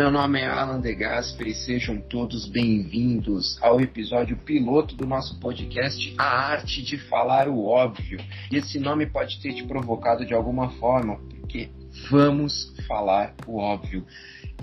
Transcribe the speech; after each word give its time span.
meu 0.00 0.10
nome 0.10 0.40
é 0.40 0.46
Alan 0.46 0.80
De 0.80 0.96
e 0.96 1.54
sejam 1.54 2.00
todos 2.00 2.46
bem-vindos 2.46 3.62
ao 3.62 3.82
episódio 3.82 4.34
piloto 4.34 4.96
do 4.96 5.06
nosso 5.06 5.38
podcast 5.38 6.14
A 6.16 6.52
Arte 6.52 6.82
de 6.82 6.96
Falar 6.96 7.48
o 7.48 7.66
Óbvio. 7.66 8.18
E 8.50 8.56
esse 8.56 8.80
nome 8.80 9.04
pode 9.04 9.38
ter 9.42 9.52
te 9.52 9.62
provocado 9.62 10.24
de 10.24 10.32
alguma 10.32 10.70
forma, 10.78 11.18
porque 11.38 11.68
vamos 12.10 12.74
falar 12.88 13.34
o 13.46 13.58
óbvio. 13.58 14.06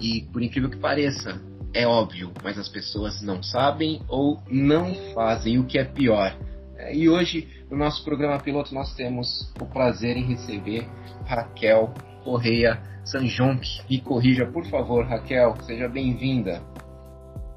E 0.01 0.23
por 0.33 0.41
incrível 0.41 0.71
que 0.71 0.77
pareça, 0.77 1.39
é 1.71 1.85
óbvio, 1.85 2.31
mas 2.43 2.57
as 2.57 2.67
pessoas 2.67 3.21
não 3.21 3.43
sabem 3.43 4.01
ou 4.09 4.41
não 4.49 4.91
fazem, 5.13 5.59
o 5.59 5.65
que 5.65 5.77
é 5.77 5.85
pior. 5.85 6.35
É, 6.77 6.95
e 6.95 7.07
hoje, 7.07 7.47
no 7.69 7.77
nosso 7.77 8.03
programa 8.03 8.39
piloto, 8.39 8.73
nós 8.73 8.95
temos 8.95 9.53
o 9.61 9.67
prazer 9.67 10.17
em 10.17 10.25
receber 10.25 10.89
Raquel 11.27 11.93
Correia 12.27 12.81
Sanjonk. 13.05 13.65
Me 13.89 14.01
corrija, 14.01 14.45
por 14.45 14.65
favor, 14.65 15.05
Raquel. 15.05 15.55
Seja 15.61 15.87
bem-vinda. 15.87 16.61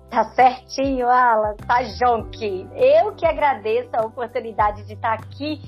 Tá 0.09 0.23
certinho, 0.31 1.09
Alan. 1.09 1.57
Sanjonk. 1.67 2.69
Eu 2.77 3.13
que 3.17 3.27
agradeço 3.27 3.91
a 3.95 4.07
oportunidade 4.07 4.87
de 4.87 4.93
estar 4.93 5.15
aqui 5.15 5.61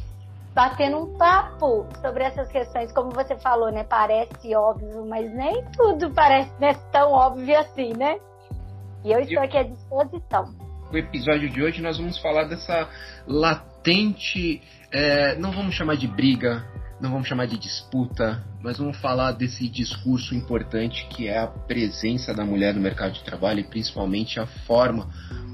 batendo 0.54 0.98
um 0.98 1.18
papo 1.18 1.84
sobre 2.00 2.22
essas 2.22 2.48
questões, 2.52 2.92
como 2.92 3.10
você 3.10 3.36
falou, 3.40 3.72
né? 3.72 3.82
Parece 3.82 4.54
óbvio, 4.54 5.04
mas 5.04 5.34
nem 5.34 5.64
tudo 5.72 6.12
parece 6.12 6.52
né, 6.60 6.74
tão 6.92 7.10
óbvio 7.10 7.58
assim, 7.58 7.92
né? 7.94 8.20
E 9.04 9.10
eu 9.10 9.18
estou 9.18 9.42
aqui 9.42 9.58
à 9.58 9.64
disposição. 9.64 10.44
No 10.92 10.98
episódio 10.98 11.50
de 11.50 11.60
hoje 11.60 11.82
nós 11.82 11.98
vamos 11.98 12.18
falar 12.18 12.44
dessa 12.44 12.88
latente, 13.26 14.62
é, 14.92 15.34
não 15.36 15.50
vamos 15.50 15.74
chamar 15.74 15.96
de 15.96 16.06
briga, 16.06 16.62
não 17.02 17.10
vamos 17.10 17.26
chamar 17.26 17.46
de 17.46 17.58
disputa, 17.58 18.44
mas 18.62 18.78
vamos 18.78 18.96
falar 18.98 19.32
desse 19.32 19.68
discurso 19.68 20.36
importante 20.36 21.04
que 21.10 21.26
é 21.26 21.36
a 21.36 21.48
presença 21.48 22.32
da 22.32 22.44
mulher 22.44 22.72
no 22.74 22.80
mercado 22.80 23.14
de 23.14 23.24
trabalho 23.24 23.58
e 23.58 23.64
principalmente 23.64 24.38
a 24.38 24.46
forma 24.46 25.08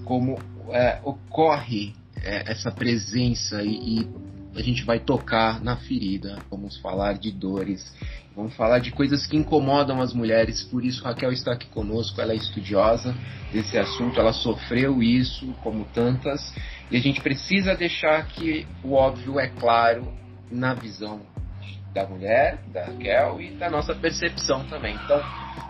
como 0.04 0.38
é, 0.68 1.00
ocorre 1.02 1.94
é, 2.22 2.52
essa 2.52 2.70
presença 2.70 3.62
e, 3.62 4.00
e 4.00 4.08
a 4.54 4.60
gente 4.60 4.84
vai 4.84 5.00
tocar 5.00 5.64
na 5.64 5.74
ferida, 5.76 6.38
vamos 6.50 6.76
falar 6.76 7.14
de 7.14 7.30
dores, 7.30 7.94
vamos 8.36 8.54
falar 8.54 8.78
de 8.78 8.90
coisas 8.90 9.26
que 9.26 9.36
incomodam 9.36 10.02
as 10.02 10.12
mulheres. 10.12 10.62
Por 10.62 10.84
isso, 10.84 11.02
Raquel 11.02 11.32
está 11.32 11.52
aqui 11.52 11.68
conosco, 11.68 12.20
ela 12.20 12.34
é 12.34 12.36
estudiosa 12.36 13.14
desse 13.50 13.78
assunto, 13.78 14.20
ela 14.20 14.34
sofreu 14.34 15.02
isso, 15.02 15.46
como 15.62 15.86
tantas, 15.94 16.54
e 16.90 16.96
a 16.98 17.00
gente 17.00 17.22
precisa 17.22 17.74
deixar 17.74 18.26
que 18.26 18.66
o 18.84 18.92
óbvio 18.92 19.40
é 19.40 19.48
claro 19.48 20.12
na 20.50 20.74
visão 20.74 21.22
da 21.92 22.06
mulher, 22.06 22.58
da 22.66 22.84
Raquel 22.84 23.40
e 23.40 23.50
da 23.56 23.70
nossa 23.70 23.94
percepção 23.94 24.64
também. 24.68 24.94
Então, 24.94 25.20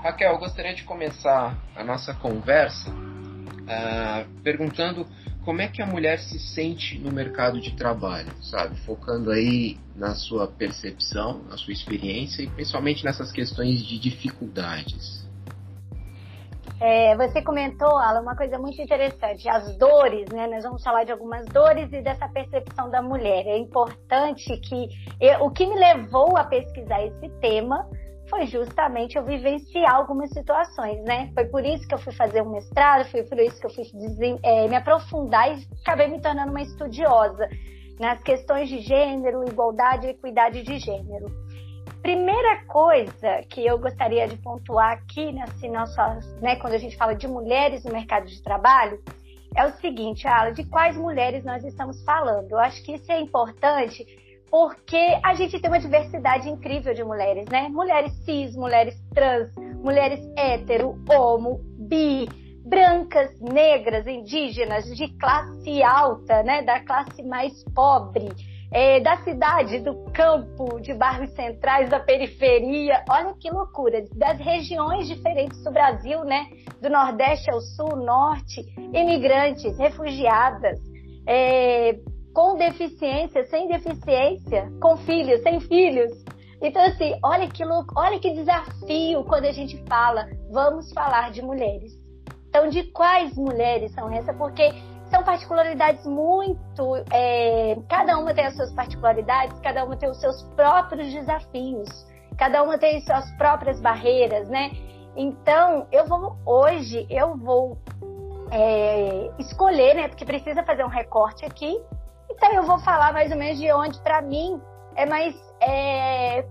Raquel, 0.03 0.33
eu 0.33 0.39
gostaria 0.39 0.75
de 0.75 0.85
começar 0.85 1.57
a 1.75 1.85
nossa 1.85 2.15
conversa 2.15 2.91
uh, 2.91 4.43
perguntando 4.43 5.07
como 5.45 5.63
é 5.63 5.69
que 5.69 5.81
a 5.81 5.87
mulher 5.87 6.19
se 6.19 6.39
sente 6.39 6.99
no 6.99 7.11
mercado 7.11 7.61
de 7.61 7.75
trabalho, 7.75 8.31
sabe? 8.43 8.77
Focando 8.81 9.31
aí 9.31 9.79
na 9.97 10.15
sua 10.15 10.47
percepção, 10.47 11.43
na 11.49 11.57
sua 11.57 11.73
experiência 11.73 12.43
e 12.43 12.49
principalmente 12.49 13.05
nessas 13.05 13.33
questões 13.33 13.83
de 13.83 13.99
dificuldades. 13.99 15.28
É, 16.81 17.17
você 17.17 17.43
comentou, 17.43 17.97
Alan, 17.97 18.21
uma 18.21 18.37
coisa 18.37 18.57
muito 18.57 18.81
interessante, 18.81 19.49
as 19.49 19.77
dores, 19.77 20.29
né? 20.31 20.47
Nós 20.47 20.63
vamos 20.63 20.83
falar 20.83 21.03
de 21.05 21.11
algumas 21.11 21.45
dores 21.47 21.93
e 21.93 22.01
dessa 22.01 22.29
percepção 22.29 22.89
da 22.89 23.03
mulher. 23.03 23.47
É 23.47 23.59
importante 23.59 24.57
que 24.59 24.89
eu, 25.21 25.45
o 25.45 25.51
que 25.51 25.67
me 25.67 25.75
levou 25.75 26.37
a 26.37 26.45
pesquisar 26.45 27.05
esse 27.05 27.29
tema 27.41 27.89
foi 28.31 28.47
justamente 28.47 29.17
eu 29.17 29.25
vivenciar 29.25 29.93
algumas 29.93 30.31
situações, 30.31 31.03
né? 31.05 31.31
Foi 31.35 31.47
por 31.47 31.65
isso 31.65 31.89
que 31.89 31.95
eu 31.95 31.99
fui 31.99 32.13
fazer 32.13 32.43
um 32.43 32.51
mestrado, 32.51 33.11
foi 33.11 33.25
por 33.25 33.39
isso 33.41 33.59
que 33.59 33.67
eu 33.67 33.71
fui 33.71 33.85
é, 34.45 34.69
me 34.69 34.77
aprofundar 34.77 35.51
e 35.51 35.67
acabei 35.83 36.07
me 36.07 36.21
tornando 36.21 36.51
uma 36.51 36.63
estudiosa 36.63 37.49
nas 37.99 38.23
questões 38.23 38.69
de 38.69 38.79
gênero, 38.79 39.43
igualdade 39.49 40.07
e 40.07 40.11
equidade 40.11 40.63
de 40.63 40.79
gênero. 40.79 41.27
Primeira 42.03 42.65
coisa 42.67 43.43
que 43.49 43.67
eu 43.67 43.79
gostaria 43.79 44.27
de 44.29 44.37
pontuar 44.37 44.93
aqui 44.93 45.33
nesse 45.33 45.69
nosso, 45.69 45.97
né, 46.41 46.57
quando 46.57 46.75
a 46.75 46.79
gente 46.79 46.97
fala 46.97 47.15
de 47.15 47.27
mulheres 47.27 47.85
no 47.85 47.93
mercado 47.93 48.27
de 48.27 48.43
trabalho, 48.43 49.03
é 49.55 49.65
o 49.67 49.73
seguinte, 49.73 50.27
Ala, 50.27 50.53
de 50.53 50.65
quais 50.65 50.97
mulheres 50.97 51.45
nós 51.45 51.65
estamos 51.65 52.03
falando? 52.05 52.53
Eu 52.53 52.59
acho 52.59 52.83
que 52.85 52.95
isso 52.95 53.11
é 53.11 53.21
importante 53.21 54.07
porque 54.51 55.19
a 55.23 55.35
gente 55.35 55.59
tem 55.59 55.71
uma 55.71 55.81
diversidade 55.81 56.49
incrível 56.49 56.95
de 56.95 57.05
mulheres, 57.05 57.47
né? 57.49 57.69
Mulheres 57.69 58.13
cis, 58.25 58.55
mulheres 58.57 58.99
trans, 59.15 59.55
mulheres 59.83 60.21
hétero, 60.37 60.99
homo, 61.09 61.61
bi, 61.79 62.29
brancas, 62.65 63.39
negras, 63.41 64.07
indígenas, 64.07 64.85
de 64.97 65.09
classe 65.19 65.83
alta, 65.83 66.43
né? 66.43 66.63
Da 66.63 66.81
classe 66.81 67.23
mais 67.23 67.63
pobre 67.75 68.29
é, 68.71 69.01
da 69.01 69.17
cidade, 69.19 69.81
do 69.81 69.95
campo, 70.13 70.81
de 70.81 70.93
bairros 70.93 71.31
centrais, 71.31 71.89
da 71.89 72.01
periferia. 72.01 73.03
Olha 73.09 73.35
que 73.39 73.51
loucura! 73.51 74.05
Das 74.15 74.39
regiões 74.39 75.09
diferentes 75.09 75.63
do 75.63 75.71
Brasil, 75.71 76.25
né? 76.25 76.49
Do 76.81 76.91
Nordeste 76.91 77.51
ao 77.51 77.61
Sul, 77.61 77.97
Norte, 77.97 78.61
imigrantes, 78.93 79.77
refugiadas, 79.79 80.79
é, 81.27 81.99
com 82.35 82.57
deficiência, 82.57 83.45
sem 83.47 83.69
deficiência, 83.69 84.71
com 84.81 84.97
filhos, 84.99 85.43
sem 85.43 85.61
filhos. 85.61 86.13
Então, 86.61 86.83
assim, 86.83 87.15
olha 87.23 87.49
que 87.49 87.65
louco, 87.65 87.95
olha 87.97 88.19
que 88.19 88.33
desafio 88.33 89.25
quando 89.25 89.45
a 89.45 89.53
gente 89.53 89.83
fala, 89.89 90.29
vamos 90.51 90.93
falar 90.93 91.31
de 91.31 91.41
mulheres. 91.41 91.93
Então, 92.49 92.69
de 92.69 92.85
quais 92.85 93.37
mulheres 93.37 93.93
são 93.93 94.11
essas? 94.11 94.37
Porque 94.37 94.73
são 95.11 95.23
particularidades 95.23 96.07
muito. 96.07 96.97
É, 97.13 97.77
cada 97.89 98.19
uma 98.19 98.35
tem 98.35 98.47
as 98.47 98.57
suas 98.57 98.73
particularidades, 98.73 99.59
cada 99.61 99.85
uma 99.85 99.97
tem 99.97 100.09
os 100.09 100.21
seus 100.21 100.43
próprios 100.55 101.13
desafios, 101.13 101.89
cada 102.37 102.63
uma 102.63 102.79
tem 102.79 103.01
suas 103.01 103.31
próprias 103.33 103.81
barreiras, 103.81 104.49
né? 104.49 104.71
Então, 105.17 105.87
eu 105.91 106.07
vou. 106.07 106.37
Hoje, 106.47 107.07
eu 107.11 107.37
vou 107.37 107.79
é, 108.51 109.31
escolher, 109.39 109.95
né? 109.95 110.09
Porque 110.09 110.25
precisa 110.25 110.63
fazer 110.63 110.85
um 110.85 110.89
recorte 110.89 111.45
aqui. 111.45 111.81
Então, 112.31 112.53
eu 112.53 112.63
vou 112.63 112.79
falar 112.79 113.13
mais 113.13 113.33
ou 113.33 113.39
menos 113.39 113.59
de 113.59 113.73
onde, 113.73 113.99
para 114.01 114.23
mim, 114.23 114.61
é 114.95 115.07
mais. 115.07 115.35
É, 115.61 116.45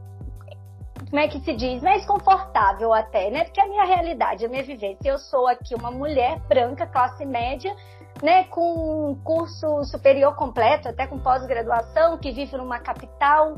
como 1.10 1.22
é 1.22 1.28
que 1.28 1.40
se 1.40 1.54
diz? 1.54 1.82
Mais 1.82 2.06
confortável 2.06 2.94
até, 2.94 3.30
né? 3.30 3.46
Porque 3.46 3.62
é 3.62 3.64
a 3.64 3.68
minha 3.68 3.86
realidade, 3.86 4.46
a 4.46 4.50
minha 4.50 4.64
vivência. 4.64 5.10
Eu 5.10 5.18
sou 5.18 5.48
aqui 5.48 5.74
uma 5.74 5.90
mulher 5.90 6.40
branca, 6.50 6.86
classe 6.86 7.26
média, 7.26 7.74
né, 8.22 8.46
com 8.46 9.12
um 9.12 9.16
curso 9.16 9.84
superior 9.84 10.36
completo, 10.36 10.88
até 10.88 11.06
com 11.06 11.20
pós-graduação, 11.20 12.18
que 12.18 12.32
vive 12.32 12.58
numa 12.58 12.80
capital, 12.80 13.56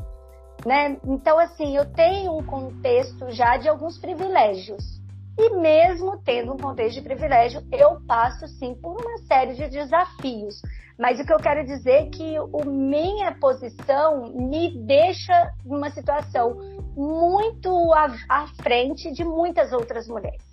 né? 0.66 0.98
Então, 1.04 1.38
assim, 1.38 1.76
eu 1.76 1.86
tenho 1.92 2.36
um 2.36 2.44
contexto 2.44 3.30
já 3.30 3.56
de 3.56 3.68
alguns 3.68 3.98
privilégios. 3.98 5.00
E 5.38 5.56
mesmo 5.56 6.20
tendo 6.22 6.52
um 6.52 6.58
contexto 6.58 6.96
de 6.96 7.02
privilégio, 7.02 7.62
eu 7.72 8.00
passo 8.06 8.46
sim 8.46 8.74
por 8.74 9.00
uma 9.00 9.18
série 9.26 9.54
de 9.54 9.68
desafios. 9.68 10.60
Mas 10.98 11.18
o 11.18 11.24
que 11.24 11.32
eu 11.32 11.38
quero 11.38 11.64
dizer 11.64 11.92
é 11.92 12.10
que 12.10 12.36
a 12.36 12.64
minha 12.66 13.32
posição 13.40 14.34
me 14.34 14.76
deixa 14.84 15.50
numa 15.64 15.88
situação 15.90 16.58
muito 16.94 17.70
à, 17.94 18.14
à 18.28 18.46
frente 18.62 19.10
de 19.12 19.24
muitas 19.24 19.72
outras 19.72 20.06
mulheres 20.08 20.49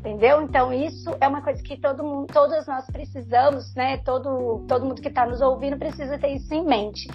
entendeu? 0.00 0.42
Então 0.42 0.72
isso 0.72 1.14
é 1.20 1.28
uma 1.28 1.42
coisa 1.42 1.62
que 1.62 1.76
todo 1.78 2.02
mundo, 2.02 2.26
todos 2.32 2.66
nós 2.66 2.86
precisamos, 2.86 3.74
né? 3.74 3.98
Todo, 3.98 4.64
todo 4.66 4.86
mundo 4.86 5.00
que 5.00 5.08
está 5.08 5.26
nos 5.26 5.40
ouvindo 5.40 5.78
precisa 5.78 6.18
ter 6.18 6.34
isso 6.34 6.52
em 6.52 6.64
mente. 6.64 7.06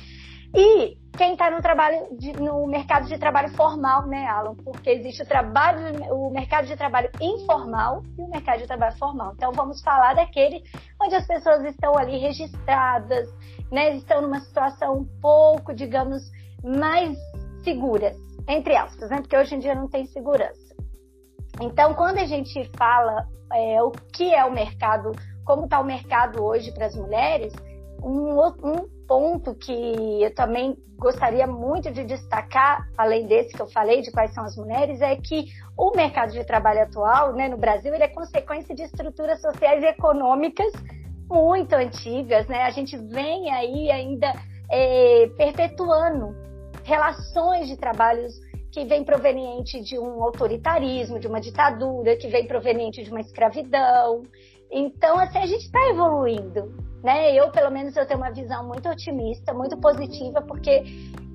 E 0.53 0.97
quem 1.17 1.33
está 1.33 1.49
no 1.49 1.61
trabalho 1.61 2.15
de, 2.17 2.31
no 2.33 2.65
mercado 2.67 3.07
de 3.07 3.17
trabalho 3.17 3.49
formal, 3.55 4.05
né, 4.07 4.25
Alan? 4.27 4.55
Porque 4.55 4.89
existe 4.89 5.23
o 5.23 5.25
trabalho, 5.25 6.13
o 6.13 6.29
mercado 6.31 6.67
de 6.67 6.77
trabalho 6.77 7.09
informal 7.19 8.03
e 8.17 8.21
o 8.21 8.29
mercado 8.29 8.59
de 8.59 8.67
trabalho 8.67 8.95
formal. 8.97 9.33
Então 9.35 9.51
vamos 9.51 9.81
falar 9.81 10.13
daquele 10.13 10.63
onde 11.01 11.15
as 11.15 11.27
pessoas 11.27 11.65
estão 11.65 11.97
ali 11.97 12.19
registradas, 12.19 13.27
né? 13.71 13.95
Estão 13.95 14.21
numa 14.21 14.39
situação 14.39 14.99
um 14.99 15.05
pouco, 15.19 15.73
digamos, 15.73 16.21
mais 16.63 17.17
seguras, 17.63 18.15
entre 18.47 18.75
aspas, 18.75 19.09
né? 19.09 19.17
Porque 19.17 19.35
hoje 19.35 19.55
em 19.55 19.59
dia 19.59 19.73
não 19.73 19.89
tem 19.89 20.05
segurança. 20.05 20.64
Então, 21.61 21.93
quando 21.93 22.17
a 22.17 22.25
gente 22.25 22.69
fala 22.77 23.27
é, 23.53 23.81
o 23.81 23.91
que 23.91 24.33
é 24.33 24.43
o 24.45 24.51
mercado, 24.51 25.11
como 25.45 25.65
está 25.65 25.79
o 25.79 25.85
mercado 25.85 26.43
hoje 26.43 26.71
para 26.71 26.87
as 26.87 26.95
mulheres, 26.95 27.53
um, 28.03 28.39
um, 28.39 28.95
ponto 29.07 29.53
que 29.53 30.23
eu 30.23 30.33
também 30.33 30.75
gostaria 30.97 31.45
muito 31.45 31.91
de 31.91 32.03
destacar, 32.03 32.87
além 32.97 33.27
desse 33.27 33.53
que 33.53 33.61
eu 33.61 33.67
falei, 33.67 34.01
de 34.01 34.11
quais 34.11 34.33
são 34.33 34.43
as 34.43 34.55
mulheres, 34.57 34.99
é 35.01 35.15
que 35.15 35.45
o 35.77 35.91
mercado 35.95 36.31
de 36.31 36.43
trabalho 36.43 36.83
atual, 36.83 37.33
né, 37.33 37.47
no 37.47 37.57
Brasil, 37.57 37.93
ele 37.93 38.03
é 38.03 38.07
consequência 38.07 38.73
de 38.73 38.83
estruturas 38.83 39.39
sociais 39.41 39.83
e 39.83 39.87
econômicas 39.87 40.71
muito 41.29 41.73
antigas, 41.73 42.47
né? 42.47 42.63
A 42.63 42.69
gente 42.69 42.97
vem 42.97 43.51
aí 43.51 43.91
ainda 43.91 44.33
é, 44.71 45.27
perpetuando 45.37 46.35
relações 46.83 47.67
de 47.67 47.77
trabalhos 47.77 48.39
que 48.75 48.83
vem 48.83 49.05
proveniente 49.05 49.79
de 49.79 49.97
um 49.97 50.21
autoritarismo, 50.21 51.17
de 51.17 51.27
uma 51.27 51.39
ditadura, 51.39 52.17
que 52.17 52.27
vem 52.27 52.45
proveniente 52.45 53.01
de 53.01 53.09
uma 53.09 53.21
escravidão. 53.21 54.23
Então, 54.69 55.17
assim, 55.17 55.37
a 55.37 55.45
gente 55.45 55.63
está 55.63 55.79
evoluindo, 55.87 56.75
né? 57.01 57.33
Eu, 57.33 57.49
pelo 57.51 57.71
menos, 57.71 57.95
eu 57.95 58.05
tenho 58.05 58.19
uma 58.19 58.33
visão 58.33 58.67
muito 58.67 58.89
otimista, 58.89 59.53
muito 59.53 59.77
positiva, 59.77 60.41
porque 60.41 60.83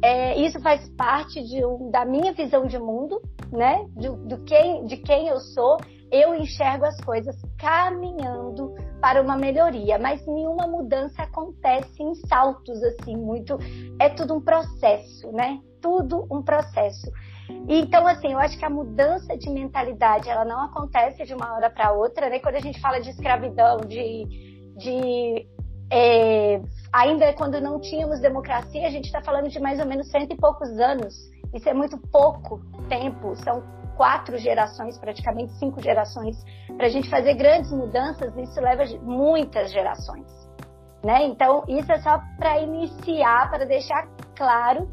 é, 0.02 0.38
isso 0.38 0.60
faz 0.60 0.86
parte 0.98 1.42
de 1.42 1.64
um, 1.64 1.90
da 1.90 2.04
minha 2.04 2.34
visão 2.34 2.66
de 2.66 2.78
mundo, 2.78 3.22
né? 3.50 3.86
De, 3.96 4.10
do 4.10 4.44
quem, 4.44 4.84
de 4.84 4.98
quem 4.98 5.28
eu 5.28 5.38
sou. 5.38 5.78
Eu 6.12 6.34
enxergo 6.34 6.84
as 6.84 7.00
coisas 7.00 7.34
caminhando 7.58 8.74
para 9.00 9.22
uma 9.22 9.38
melhoria, 9.38 9.98
mas 9.98 10.26
nenhuma 10.26 10.66
mudança 10.66 11.22
acontece 11.22 12.02
em 12.02 12.14
saltos 12.26 12.82
assim, 12.82 13.16
muito. 13.16 13.56
É 13.98 14.10
tudo 14.10 14.34
um 14.34 14.42
processo, 14.42 15.32
né? 15.32 15.58
Tudo 15.80 16.26
um 16.30 16.42
processo. 16.42 17.10
Então, 17.68 18.06
assim, 18.06 18.32
eu 18.32 18.38
acho 18.38 18.58
que 18.58 18.64
a 18.64 18.70
mudança 18.70 19.36
de 19.36 19.48
mentalidade, 19.48 20.28
ela 20.28 20.44
não 20.44 20.64
acontece 20.64 21.24
de 21.24 21.34
uma 21.34 21.54
hora 21.54 21.70
para 21.70 21.92
outra, 21.92 22.28
né? 22.28 22.38
Quando 22.38 22.56
a 22.56 22.60
gente 22.60 22.80
fala 22.80 23.00
de 23.00 23.10
escravidão, 23.10 23.78
de, 23.78 24.26
de 24.76 25.46
é, 25.90 26.60
ainda 26.92 27.32
quando 27.34 27.60
não 27.60 27.80
tínhamos 27.80 28.20
democracia, 28.20 28.86
a 28.86 28.90
gente 28.90 29.06
está 29.06 29.22
falando 29.22 29.48
de 29.48 29.60
mais 29.60 29.78
ou 29.80 29.86
menos 29.86 30.08
cento 30.10 30.32
e 30.32 30.36
poucos 30.36 30.68
anos. 30.78 31.14
Isso 31.54 31.68
é 31.68 31.74
muito 31.74 31.98
pouco 31.98 32.60
tempo, 32.88 33.34
são 33.36 33.62
quatro 33.96 34.38
gerações, 34.38 34.96
praticamente 34.98 35.52
cinco 35.58 35.82
gerações. 35.82 36.36
Para 36.76 36.86
a 36.86 36.88
gente 36.88 37.10
fazer 37.10 37.34
grandes 37.34 37.70
mudanças, 37.72 38.36
isso 38.36 38.60
leva 38.60 38.84
muitas 39.02 39.72
gerações. 39.72 40.26
Né? 41.04 41.24
Então, 41.24 41.64
isso 41.68 41.90
é 41.90 41.98
só 42.00 42.20
para 42.38 42.60
iniciar, 42.60 43.50
para 43.50 43.64
deixar 43.64 44.06
claro 44.36 44.88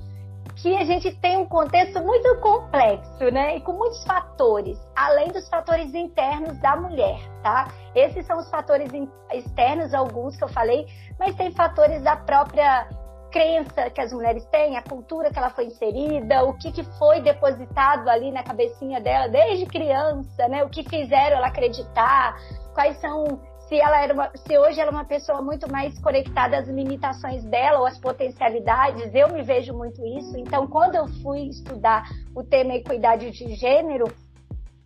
que 0.62 0.76
a 0.76 0.84
gente 0.84 1.12
tem 1.18 1.38
um 1.38 1.46
contexto 1.46 2.02
muito 2.04 2.36
complexo, 2.40 3.32
né? 3.32 3.58
E 3.58 3.62
com 3.62 3.74
muitos 3.74 4.04
fatores, 4.04 4.78
além 4.96 5.28
dos 5.28 5.48
fatores 5.50 5.94
internos 5.94 6.58
da 6.60 6.76
mulher, 6.76 7.20
tá? 7.44 7.68
Esses 7.94 8.26
são 8.26 8.40
os 8.40 8.50
fatores 8.50 8.92
externos, 9.32 9.94
alguns 9.94 10.36
que 10.36 10.44
eu 10.44 10.50
falei, 10.50 10.88
mas 11.20 11.36
tem 11.36 11.52
fatores 11.52 12.02
da 12.04 12.16
própria 12.16 12.90
crença 13.32 13.90
que 13.90 14.02
as 14.02 14.12
mulheres 14.12 14.46
têm, 14.46 14.78
a 14.78 14.82
cultura 14.82 15.30
que 15.30 15.38
ela 15.38 15.50
foi 15.50 15.66
inserida, 15.66 16.44
o 16.44 16.54
que, 16.54 16.72
que 16.72 16.84
foi 16.98 17.22
depositado 17.22 18.10
ali 18.10 18.32
na 18.32 18.42
cabecinha 18.42 19.00
dela 19.00 19.28
desde 19.28 19.66
criança, 19.66 20.48
né? 20.48 20.64
O 20.64 20.70
que 20.70 20.84
fizeram 20.90 21.38
ela 21.38 21.48
acreditar, 21.48 22.36
quais 22.74 23.00
são 23.00 23.40
se 23.68 23.80
ela 23.80 24.02
era 24.02 24.14
uma, 24.14 24.32
se 24.36 24.58
hoje 24.58 24.80
ela 24.80 24.92
é 24.92 24.94
uma 24.94 25.06
pessoa 25.06 25.42
muito 25.42 25.70
mais 25.70 25.98
conectada 26.00 26.58
às 26.58 26.68
limitações 26.68 27.44
dela 27.44 27.80
ou 27.80 27.86
às 27.86 27.98
potencialidades, 28.00 29.14
eu 29.14 29.32
me 29.34 29.44
vejo 29.44 29.74
muito 29.74 30.06
isso. 30.06 30.38
Então, 30.38 30.68
quando 30.68 30.96
eu 30.96 31.08
fui 31.22 31.48
estudar 31.50 32.08
o 32.34 32.44
tema 32.44 32.76
equidade 32.76 33.30
de 33.32 33.56
gênero, 33.56 34.06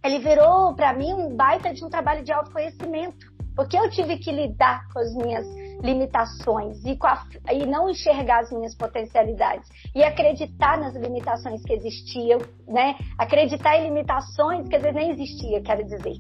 ele 0.03 0.17
virou 0.19 0.73
para 0.73 0.93
mim 0.93 1.13
um 1.13 1.35
baita 1.35 1.71
de 1.73 1.85
um 1.85 1.89
trabalho 1.89 2.23
de 2.23 2.31
autoconhecimento, 2.31 3.31
porque 3.55 3.77
eu 3.77 3.87
tive 3.91 4.17
que 4.17 4.31
lidar 4.31 4.87
com 4.91 4.99
as 4.99 5.13
minhas 5.13 5.45
limitações 5.83 6.83
e, 6.83 6.97
a, 7.03 7.53
e 7.53 7.65
não 7.67 7.87
enxergar 7.87 8.39
as 8.39 8.51
minhas 8.51 8.73
potencialidades 8.73 9.69
e 9.93 10.03
acreditar 10.03 10.79
nas 10.79 10.95
limitações 10.95 11.61
que 11.63 11.73
existiam, 11.73 12.39
né? 12.67 12.95
Acreditar 13.17 13.77
em 13.77 13.85
limitações 13.85 14.67
que 14.67 14.75
às 14.75 14.81
vezes 14.81 14.95
nem 14.95 15.11
existia, 15.11 15.61
quero 15.61 15.83
dizer, 15.83 16.15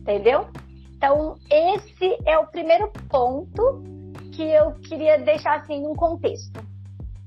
entendeu? 0.00 0.46
Então, 0.96 1.36
esse 1.50 2.16
é 2.24 2.38
o 2.38 2.46
primeiro 2.46 2.90
ponto 3.08 3.84
que 4.32 4.42
eu 4.42 4.72
queria 4.72 5.18
deixar 5.18 5.60
assim 5.60 5.82
num 5.82 5.94
contexto. 5.94 6.60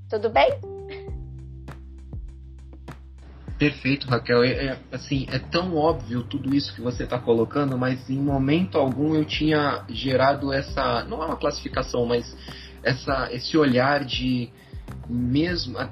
Tudo 0.10 0.30
bem? 0.30 0.50
Perfeito, 3.60 4.08
Raquel. 4.08 4.44
É, 4.44 4.50
é, 4.50 4.80
assim, 4.92 5.28
é 5.32 5.38
tão 5.38 5.76
óbvio 5.76 6.24
tudo 6.24 6.56
isso 6.56 6.74
que 6.74 6.82
você 6.82 7.04
está 7.04 7.20
colocando, 7.20 7.78
mas 7.78 8.10
em 8.10 8.18
momento 8.18 8.78
algum 8.78 9.14
eu 9.14 9.26
tinha 9.26 9.84
gerado 9.90 10.52
essa, 10.52 11.04
não 11.04 11.22
é 11.22 11.28
uma 11.28 11.38
classificação, 11.38 12.06
mas 12.06 12.36
essa, 12.82 13.30
esse 13.32 13.56
olhar 13.58 14.04
de 14.04 14.50
mesmo 15.08 15.78
a, 15.78 15.90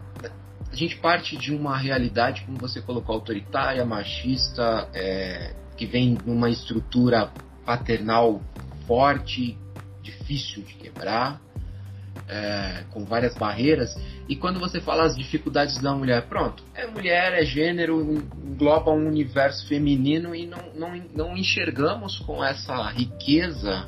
a 0.72 0.76
gente 0.76 0.98
parte 0.98 1.38
de 1.38 1.54
uma 1.54 1.78
realidade, 1.78 2.44
como 2.44 2.58
você 2.58 2.82
colocou, 2.82 3.14
autoritária, 3.16 3.86
machista, 3.86 4.90
é, 4.94 5.54
que 5.76 5.86
vem 5.86 6.18
numa 6.26 6.50
estrutura 6.50 7.32
paternal 7.68 8.42
forte, 8.88 9.58
difícil 10.02 10.64
de 10.64 10.74
quebrar, 10.76 11.42
é, 12.30 12.86
com 12.92 13.04
várias 13.04 13.36
barreiras. 13.36 13.94
E 14.30 14.38
quando 14.38 14.58
você 14.58 14.80
fala 14.80 15.04
as 15.04 15.18
dificuldades 15.18 15.78
da 15.80 15.94
mulher, 15.94 16.28
pronto, 16.28 16.64
é 16.74 16.88
mulher, 16.88 17.34
é 17.34 17.44
gênero, 17.44 18.02
engloba 18.02 18.90
um 18.92 19.06
universo 19.06 19.68
feminino 19.68 20.34
e 20.34 20.48
não, 20.48 20.74
não, 20.74 20.96
não 21.14 21.38
enxergamos 21.38 22.18
com 22.20 22.42
essa 22.42 22.90
riqueza 22.90 23.86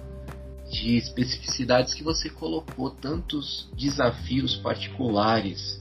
de 0.70 0.98
especificidades 0.98 1.94
que 1.94 2.04
você 2.04 2.30
colocou, 2.30 2.92
tantos 2.92 3.70
desafios 3.78 4.58
particulares 4.58 5.80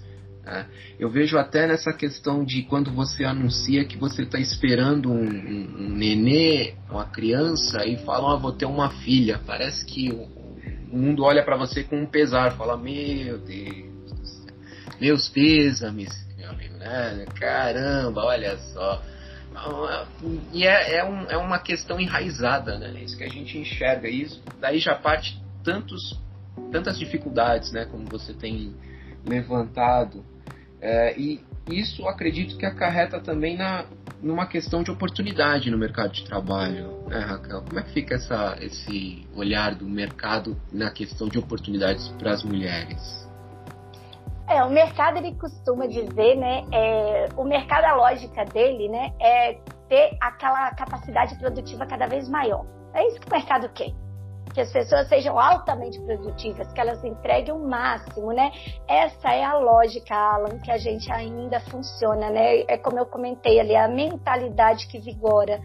é. 0.48 0.66
Eu 0.98 1.10
vejo 1.10 1.36
até 1.36 1.66
nessa 1.66 1.92
questão 1.92 2.44
de 2.44 2.62
quando 2.62 2.90
você 2.90 3.24
anuncia 3.24 3.84
que 3.84 3.96
você 3.96 4.22
está 4.22 4.38
esperando 4.38 5.12
um, 5.12 5.22
um, 5.22 5.76
um, 5.78 5.88
nenê, 5.90 6.74
uma 6.90 7.04
criança, 7.04 7.84
e 7.84 7.98
falam, 7.98 8.30
ah, 8.30 8.36
vou 8.36 8.52
ter 8.52 8.64
uma 8.64 8.90
filha. 8.90 9.40
Parece 9.46 9.84
que 9.84 10.10
o, 10.10 10.22
o 10.90 10.96
mundo 10.96 11.22
olha 11.22 11.44
para 11.44 11.56
você 11.56 11.84
com 11.84 12.00
um 12.00 12.06
pesar, 12.06 12.52
fala, 12.52 12.76
meu 12.76 13.38
Deus 13.38 14.12
do 14.12 14.26
céu, 14.26 14.54
meus 14.98 15.28
pêsames, 15.28 16.08
meu 16.36 16.50
amigo, 16.50 16.74
né? 16.78 17.26
Caramba, 17.38 18.24
olha 18.24 18.56
só. 18.56 19.02
E 20.52 20.64
é, 20.66 20.96
é, 20.96 21.04
um, 21.04 21.24
é 21.24 21.36
uma 21.36 21.58
questão 21.58 22.00
enraizada, 22.00 22.78
né? 22.78 23.02
Isso 23.02 23.16
que 23.16 23.24
a 23.24 23.28
gente 23.28 23.58
enxerga. 23.58 24.08
Isso 24.08 24.42
daí 24.60 24.78
já 24.78 24.94
parte 24.94 25.42
tantos, 25.64 26.18
tantas 26.70 26.98
dificuldades, 26.98 27.72
né? 27.72 27.84
Como 27.84 28.06
você 28.06 28.32
tem 28.32 28.74
levantado 29.26 30.24
é, 30.80 31.19
e 31.19 31.44
isso 31.70 32.06
acredito 32.08 32.56
que 32.56 32.64
acarreta 32.64 33.20
também 33.20 33.56
na, 33.56 33.84
numa 34.22 34.46
questão 34.46 34.82
de 34.82 34.90
oportunidade 34.90 35.70
no 35.70 35.78
mercado 35.78 36.12
de 36.12 36.25
trabalho, 36.25 37.04
né, 37.08 37.19
Raquel? 37.19 37.62
Como 37.62 37.78
é 37.78 37.82
que 37.82 37.92
fica 37.92 38.14
essa, 38.14 38.56
esse 38.60 39.26
olhar 39.34 39.75
do 39.75 39.86
mercado 39.86 40.56
na 40.73 40.90
questão 40.90 41.28
de 41.28 41.38
oportunidades 41.38 42.08
para 42.18 42.32
as 42.32 42.42
mulheres? 42.42 43.28
É, 44.49 44.64
o 44.64 44.70
mercado 44.70 45.18
ele 45.18 45.35
costuma 45.35 45.87
dizer, 45.87 46.37
né? 46.37 46.64
É, 46.73 47.28
o 47.37 47.44
mercado, 47.44 47.85
a 47.85 47.94
lógica 47.94 48.47
dele, 48.47 48.88
né, 48.88 49.12
é 49.20 49.58
ter 49.88 50.16
aquela 50.20 50.70
capacidade 50.70 51.38
produtiva 51.38 51.85
cada 51.87 52.06
vez 52.06 52.28
maior. 52.28 52.64
É 52.94 53.06
isso 53.08 53.20
que 53.20 53.28
o 53.28 53.30
mercado 53.30 53.68
quer 53.70 53.92
que 54.49 54.61
as 54.61 54.73
pessoas 54.73 55.09
sejam 55.09 55.38
altamente 55.38 56.00
produtivas, 56.00 56.73
que 56.73 56.81
elas 56.81 57.02
entreguem 57.05 57.55
o 57.55 57.59
máximo, 57.59 58.33
né? 58.33 58.50
Essa 58.87 59.33
é 59.33 59.45
a 59.45 59.55
lógica, 59.59 60.14
Alan, 60.14 60.59
que 60.59 60.71
a 60.71 60.78
gente 60.78 61.11
ainda 61.12 61.61
funciona, 61.61 62.31
né? 62.31 62.61
É 62.69 62.76
como 62.76 62.99
eu 62.99 63.07
comentei 63.07 63.61
ali, 63.61 63.76
a 63.76 63.88
mentalidade 63.88 64.87
que 64.88 64.99
vigora. 64.99 65.61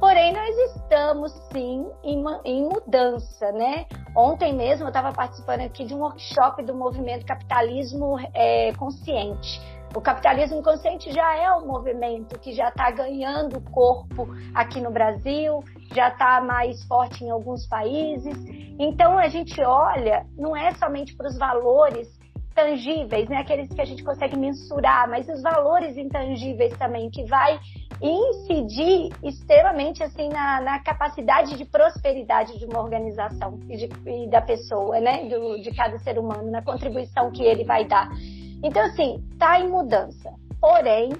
Porém, 0.00 0.32
nós 0.32 0.56
estamos 0.74 1.32
sim 1.52 1.86
em, 2.02 2.24
em 2.44 2.64
mudança, 2.68 3.52
né? 3.52 3.86
Ontem 4.16 4.52
mesmo 4.52 4.84
eu 4.84 4.88
estava 4.88 5.12
participando 5.12 5.60
aqui 5.60 5.84
de 5.84 5.94
um 5.94 6.00
workshop 6.00 6.62
do 6.64 6.74
movimento 6.74 7.24
Capitalismo 7.24 8.16
é, 8.34 8.72
Consciente 8.72 9.60
o 9.94 10.00
capitalismo 10.00 10.62
consciente 10.62 11.12
já 11.12 11.36
é 11.36 11.52
um 11.52 11.66
movimento 11.66 12.38
que 12.38 12.52
já 12.52 12.68
está 12.68 12.90
ganhando 12.90 13.60
corpo 13.60 14.28
aqui 14.54 14.80
no 14.80 14.90
Brasil, 14.90 15.62
já 15.94 16.08
está 16.08 16.40
mais 16.40 16.82
forte 16.84 17.24
em 17.24 17.30
alguns 17.30 17.66
países. 17.66 18.34
Então 18.78 19.18
a 19.18 19.28
gente 19.28 19.60
olha, 19.62 20.26
não 20.36 20.56
é 20.56 20.72
somente 20.74 21.14
para 21.14 21.28
os 21.28 21.36
valores 21.36 22.08
tangíveis, 22.54 23.28
né, 23.28 23.38
aqueles 23.38 23.68
que 23.68 23.80
a 23.80 23.84
gente 23.84 24.04
consegue 24.04 24.36
mensurar, 24.36 25.08
mas 25.08 25.28
os 25.28 25.42
valores 25.42 25.96
intangíveis 25.96 26.76
também, 26.76 27.10
que 27.10 27.24
vai 27.24 27.58
incidir 28.00 29.10
extremamente 29.22 30.02
assim 30.02 30.28
na, 30.28 30.60
na 30.60 30.78
capacidade 30.80 31.56
de 31.56 31.64
prosperidade 31.64 32.58
de 32.58 32.66
uma 32.66 32.80
organização 32.80 33.58
e, 33.68 33.76
de, 33.76 33.88
e 34.06 34.28
da 34.28 34.40
pessoa, 34.40 35.00
né, 35.00 35.28
do, 35.28 35.60
de 35.62 35.74
cada 35.74 35.98
ser 36.00 36.18
humano, 36.18 36.50
na 36.50 36.62
contribuição 36.62 37.30
que 37.30 37.42
ele 37.42 37.64
vai 37.64 37.84
dar. 37.86 38.10
Então, 38.62 38.82
assim, 38.82 39.22
está 39.32 39.58
em 39.60 39.68
mudança. 39.68 40.32
Porém, 40.60 41.12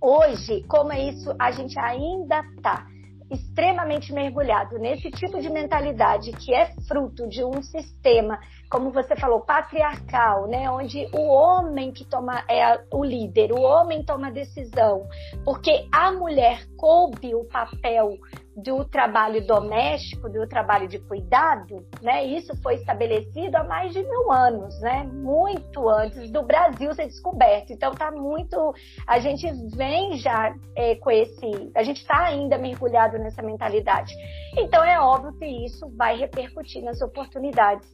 hoje, 0.00 0.64
como 0.68 0.92
é 0.92 1.10
isso, 1.10 1.34
a 1.38 1.50
gente 1.50 1.78
ainda 1.78 2.40
está 2.56 2.86
extremamente 3.30 4.12
mergulhado 4.12 4.78
nesse 4.78 5.10
tipo 5.10 5.40
de 5.40 5.50
mentalidade 5.50 6.32
que 6.32 6.54
é 6.54 6.74
fruto 6.86 7.26
de 7.28 7.44
um 7.44 7.62
sistema 7.62 8.38
como 8.70 8.90
você 8.90 9.14
falou, 9.16 9.40
patriarcal, 9.40 10.46
né? 10.46 10.68
Onde 10.70 11.08
o 11.12 11.28
homem 11.28 11.92
que 11.92 12.04
toma 12.04 12.44
é 12.48 12.80
o 12.92 13.04
líder, 13.04 13.52
o 13.52 13.60
homem 13.60 14.04
toma 14.04 14.28
a 14.28 14.30
decisão, 14.30 15.06
porque 15.44 15.86
a 15.92 16.12
mulher 16.12 16.66
coube 16.76 17.34
o 17.34 17.44
papel 17.44 18.18
do 18.56 18.84
trabalho 18.84 19.44
doméstico, 19.44 20.28
do 20.28 20.46
trabalho 20.46 20.86
de 20.86 20.98
cuidado, 20.98 21.84
né? 22.00 22.24
Isso 22.24 22.54
foi 22.62 22.74
estabelecido 22.74 23.56
há 23.56 23.64
mais 23.64 23.92
de 23.92 24.02
mil 24.02 24.30
anos, 24.30 24.80
né? 24.80 25.02
Muito 25.04 25.88
antes 25.88 26.30
do 26.30 26.42
Brasil 26.42 26.94
ser 26.94 27.06
descoberto. 27.06 27.72
Então 27.72 27.92
tá 27.92 28.10
muito, 28.12 28.72
a 29.06 29.18
gente 29.18 29.50
vem 29.76 30.16
já 30.18 30.54
é, 30.76 30.94
com 30.96 31.10
esse, 31.10 31.70
a 31.74 31.82
gente 31.82 32.00
está 32.00 32.24
ainda 32.24 32.56
mergulhado 32.56 33.18
nessa 33.18 33.42
mentalidade. 33.42 34.14
Então 34.56 34.84
é 34.84 35.00
óbvio 35.00 35.32
que 35.38 35.46
isso 35.46 35.88
vai 35.96 36.16
repercutir 36.16 36.82
nas 36.82 37.00
oportunidades 37.00 37.92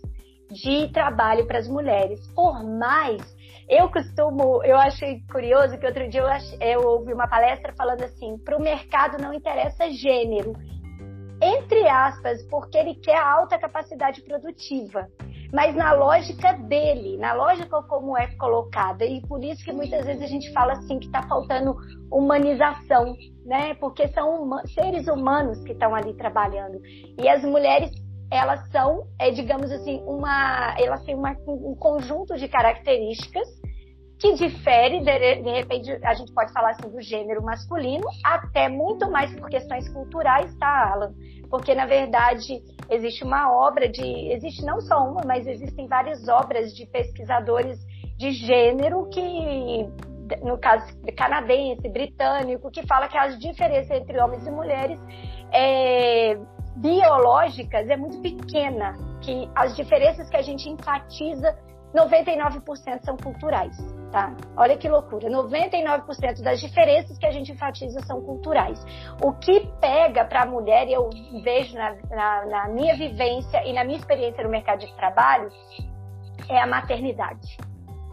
de 0.50 0.88
trabalho 0.88 1.47
para 1.47 1.59
as 1.59 1.69
mulheres. 1.69 2.26
Por 2.35 2.62
mais 2.64 3.21
eu 3.69 3.88
costumo, 3.88 4.64
eu 4.64 4.76
achei 4.76 5.23
curioso 5.30 5.78
que 5.78 5.87
outro 5.87 6.09
dia 6.09 6.21
eu, 6.21 6.26
ach, 6.26 6.57
eu 6.61 6.80
ouvi 6.80 7.12
uma 7.12 7.28
palestra 7.28 7.73
falando 7.76 8.02
assim: 8.02 8.37
para 8.38 8.57
o 8.57 8.61
mercado 8.61 9.23
não 9.23 9.33
interessa 9.33 9.88
gênero, 9.90 10.52
entre 11.40 11.88
aspas, 11.88 12.42
porque 12.49 12.76
ele 12.76 12.97
quer 12.97 13.16
alta 13.16 13.59
capacidade 13.59 14.23
produtiva. 14.23 15.09
Mas 15.52 15.75
na 15.75 15.92
lógica 15.92 16.52
dele, 16.52 17.16
na 17.16 17.33
lógica 17.33 17.83
como 17.83 18.16
é 18.16 18.28
colocada. 18.37 19.04
E 19.04 19.21
por 19.23 19.42
isso 19.42 19.64
que 19.64 19.73
muitas 19.73 20.07
vezes 20.07 20.23
a 20.23 20.26
gente 20.26 20.52
fala 20.52 20.75
assim 20.75 20.99
que 20.99 21.07
está 21.07 21.23
faltando 21.23 21.76
humanização, 22.11 23.16
né? 23.45 23.75
Porque 23.75 24.07
são 24.09 24.49
seres 24.66 25.09
humanos 25.09 25.61
que 25.64 25.73
estão 25.73 25.92
ali 25.95 26.14
trabalhando. 26.14 26.80
E 27.19 27.28
as 27.28 27.42
mulheres 27.42 27.90
elas 28.31 28.69
são, 28.71 29.07
é, 29.19 29.31
digamos 29.31 29.71
assim, 29.73 30.03
uma, 30.07 30.75
elas 30.79 31.03
têm 31.05 31.15
uma, 31.15 31.37
um 31.47 31.75
conjunto 31.75 32.37
de 32.37 32.47
características 32.49 33.49
que 34.21 34.35
difere, 34.35 35.01
de, 35.01 35.43
de, 35.43 35.51
repente, 35.51 35.91
a 36.05 36.13
gente 36.13 36.33
pode 36.35 36.53
falar 36.53 36.73
assim 36.73 36.91
do 36.91 37.01
gênero 37.01 37.43
masculino, 37.43 38.07
até 38.23 38.69
muito 38.69 39.11
mais 39.11 39.35
por 39.35 39.49
questões 39.49 39.89
culturais, 39.89 40.55
tá, 40.59 40.93
Alan? 40.93 41.15
Porque, 41.49 41.75
na 41.75 41.87
verdade, 41.87 42.63
existe 42.91 43.25
uma 43.25 43.51
obra 43.51 43.89
de. 43.89 44.31
Existe 44.31 44.63
não 44.65 44.79
só 44.83 45.03
uma, 45.03 45.23
mas 45.27 45.47
existem 45.47 45.89
várias 45.89 46.29
obras 46.29 46.77
de 46.77 46.87
pesquisadores 46.87 47.79
de 48.19 48.31
gênero 48.33 49.09
que, 49.09 49.89
no 50.43 50.59
caso 50.59 50.87
canadense, 51.17 51.89
britânico, 51.89 52.71
que 52.71 52.87
fala 52.87 53.09
que 53.09 53.17
as 53.17 53.39
diferenças 53.39 53.91
entre 53.91 54.21
homens 54.21 54.47
e 54.47 54.51
mulheres 54.51 55.01
é, 55.51 56.39
biológicas 56.77 57.89
é 57.89 57.97
muito 57.97 58.21
pequena, 58.21 58.97
que 59.21 59.50
as 59.55 59.77
diferenças 59.77 60.29
que 60.29 60.37
a 60.37 60.43
gente 60.43 60.69
enfatiza, 60.69 61.57
99% 61.95 63.05
são 63.05 63.17
culturais, 63.17 63.77
tá? 64.12 64.35
Olha 64.57 64.77
que 64.77 64.89
loucura, 64.89 65.29
99% 65.29 66.41
das 66.43 66.61
diferenças 66.61 67.19
que 67.19 67.27
a 67.27 67.33
gente 67.33 67.53
enfatiza 67.53 68.00
são 68.03 68.21
culturais. 68.21 68.83
O 69.23 69.33
que 69.33 69.67
pega 69.81 70.25
para 70.25 70.43
a 70.43 70.47
mulher, 70.47 70.87
e 70.89 70.93
eu 70.93 71.11
vejo 71.43 71.77
na, 71.77 71.97
na, 72.11 72.47
na 72.47 72.69
minha 72.69 72.97
vivência 72.97 73.62
e 73.67 73.73
na 73.73 73.85
minha 73.85 73.99
experiência 73.99 74.45
no 74.45 74.50
mercado 74.50 74.81
de 74.81 74.95
trabalho, 74.95 75.50
é 76.49 76.61
a 76.61 76.67
maternidade. 76.67 77.59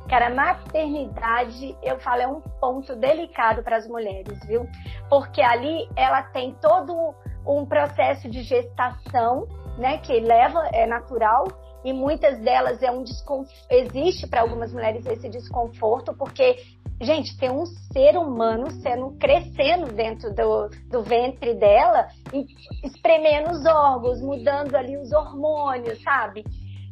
Cara, 0.09 0.29
maternidade, 0.29 1.75
eu 1.83 1.99
falo, 1.99 2.21
é 2.21 2.27
um 2.27 2.39
ponto 2.61 2.95
delicado 2.95 3.61
para 3.61 3.75
as 3.75 3.87
mulheres, 3.87 4.39
viu? 4.45 4.65
Porque 5.09 5.41
ali 5.41 5.87
ela 5.97 6.23
tem 6.23 6.53
todo 6.61 7.13
um 7.47 7.65
processo 7.65 8.29
de 8.29 8.43
gestação, 8.43 9.47
né, 9.77 9.97
que 9.99 10.19
leva, 10.19 10.67
é 10.73 10.85
natural, 10.85 11.45
e 11.83 11.93
muitas 11.93 12.39
delas 12.39 12.81
é 12.81 12.91
um 12.91 13.03
desconforto, 13.03 13.53
existe 13.69 14.27
para 14.27 14.41
algumas 14.41 14.73
mulheres 14.73 15.05
esse 15.05 15.29
desconforto, 15.29 16.13
porque, 16.17 16.57
gente, 16.99 17.37
tem 17.37 17.49
um 17.49 17.65
ser 17.65 18.17
humano 18.17 18.69
sendo, 18.81 19.11
crescendo 19.19 19.93
dentro 19.93 20.33
do, 20.33 20.69
do 20.89 21.03
ventre 21.03 21.53
dela, 21.53 22.07
e 22.33 22.45
espremendo 22.85 23.51
os 23.51 23.65
órgãos, 23.65 24.21
mudando 24.21 24.75
ali 24.75 24.97
os 24.97 25.11
hormônios, 25.11 26.01
sabe? 26.01 26.43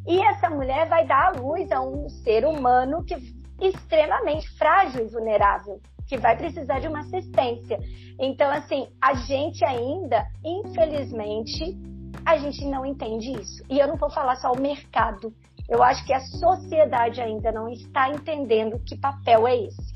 E 0.07 0.21
essa 0.21 0.50
mulher 0.50 0.88
vai 0.88 1.05
dar 1.05 1.29
à 1.29 1.31
luz 1.31 1.71
a 1.71 1.81
um 1.81 2.07
ser 2.07 2.45
humano 2.45 3.03
que 3.03 3.15
extremamente 3.59 4.47
frágil 4.57 5.05
e 5.05 5.09
vulnerável 5.09 5.81
que 6.07 6.17
vai 6.17 6.38
precisar 6.38 6.79
de 6.79 6.88
uma 6.88 7.00
assistência. 7.00 7.79
Então, 8.19 8.50
assim, 8.51 8.88
a 9.01 9.13
gente 9.13 9.63
ainda, 9.65 10.25
infelizmente, 10.43 11.77
a 12.25 12.38
gente 12.38 12.65
não 12.65 12.85
entende 12.85 13.31
isso. 13.31 13.63
E 13.69 13.79
eu 13.79 13.88
não 13.88 13.95
vou 13.95 14.09
falar 14.09 14.35
só 14.35 14.51
o 14.51 14.59
mercado. 14.59 15.33
Eu 15.67 15.83
acho 15.83 16.05
que 16.05 16.13
a 16.13 16.19
sociedade 16.19 17.21
ainda 17.21 17.51
não 17.51 17.67
está 17.69 18.09
entendendo 18.09 18.79
que 18.79 18.97
papel 18.97 19.47
é 19.47 19.57
esse. 19.57 19.95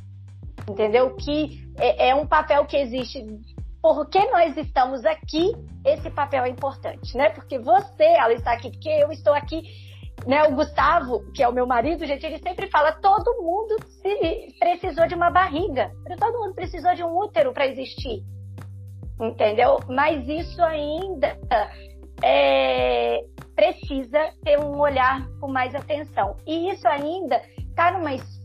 Entendeu? 0.70 1.16
Que 1.16 1.68
é, 1.78 2.10
é 2.10 2.16
um 2.16 2.28
papel 2.28 2.66
que 2.66 2.78
existe 2.78 3.26
porque 3.82 4.20
nós 4.30 4.58
estamos 4.58 5.06
aqui, 5.06 5.54
esse 5.86 6.10
papel 6.10 6.44
é 6.44 6.50
importante, 6.50 7.16
né? 7.16 7.30
Porque 7.30 7.58
você, 7.58 8.04
ela 8.04 8.34
está 8.34 8.52
aqui, 8.52 8.72
porque 8.72 8.90
eu 8.90 9.10
estou 9.12 9.34
aqui 9.34 9.62
né, 10.26 10.44
o 10.44 10.56
Gustavo, 10.56 11.24
que 11.34 11.42
é 11.42 11.48
o 11.48 11.54
meu 11.54 11.66
marido, 11.66 12.06
gente, 12.06 12.26
ele 12.26 12.40
sempre 12.40 12.68
fala: 12.70 12.92
todo 12.92 13.42
mundo 13.42 13.76
precisou 14.60 15.08
de 15.08 15.16
uma 15.16 15.30
barriga, 15.30 15.92
todo 16.20 16.40
mundo 16.40 16.54
precisou 16.54 16.94
de 16.96 17.04
um 17.04 17.18
útero 17.18 17.54
para 17.54 17.68
existir, 17.68 18.24
entendeu? 19.20 19.80
Mas 19.88 20.28
isso 20.28 20.62
ainda 20.64 21.38
é, 22.22 23.24
precisa 23.56 24.32
ter 24.44 24.60
um 24.60 24.80
olhar 24.80 25.28
com 25.40 25.48
mais 25.48 25.74
atenção. 25.76 26.36
E 26.46 26.70
isso 26.70 26.88
ainda 26.88 27.42
está 27.70 27.92
numa 27.92 28.14
esfera, 28.14 28.39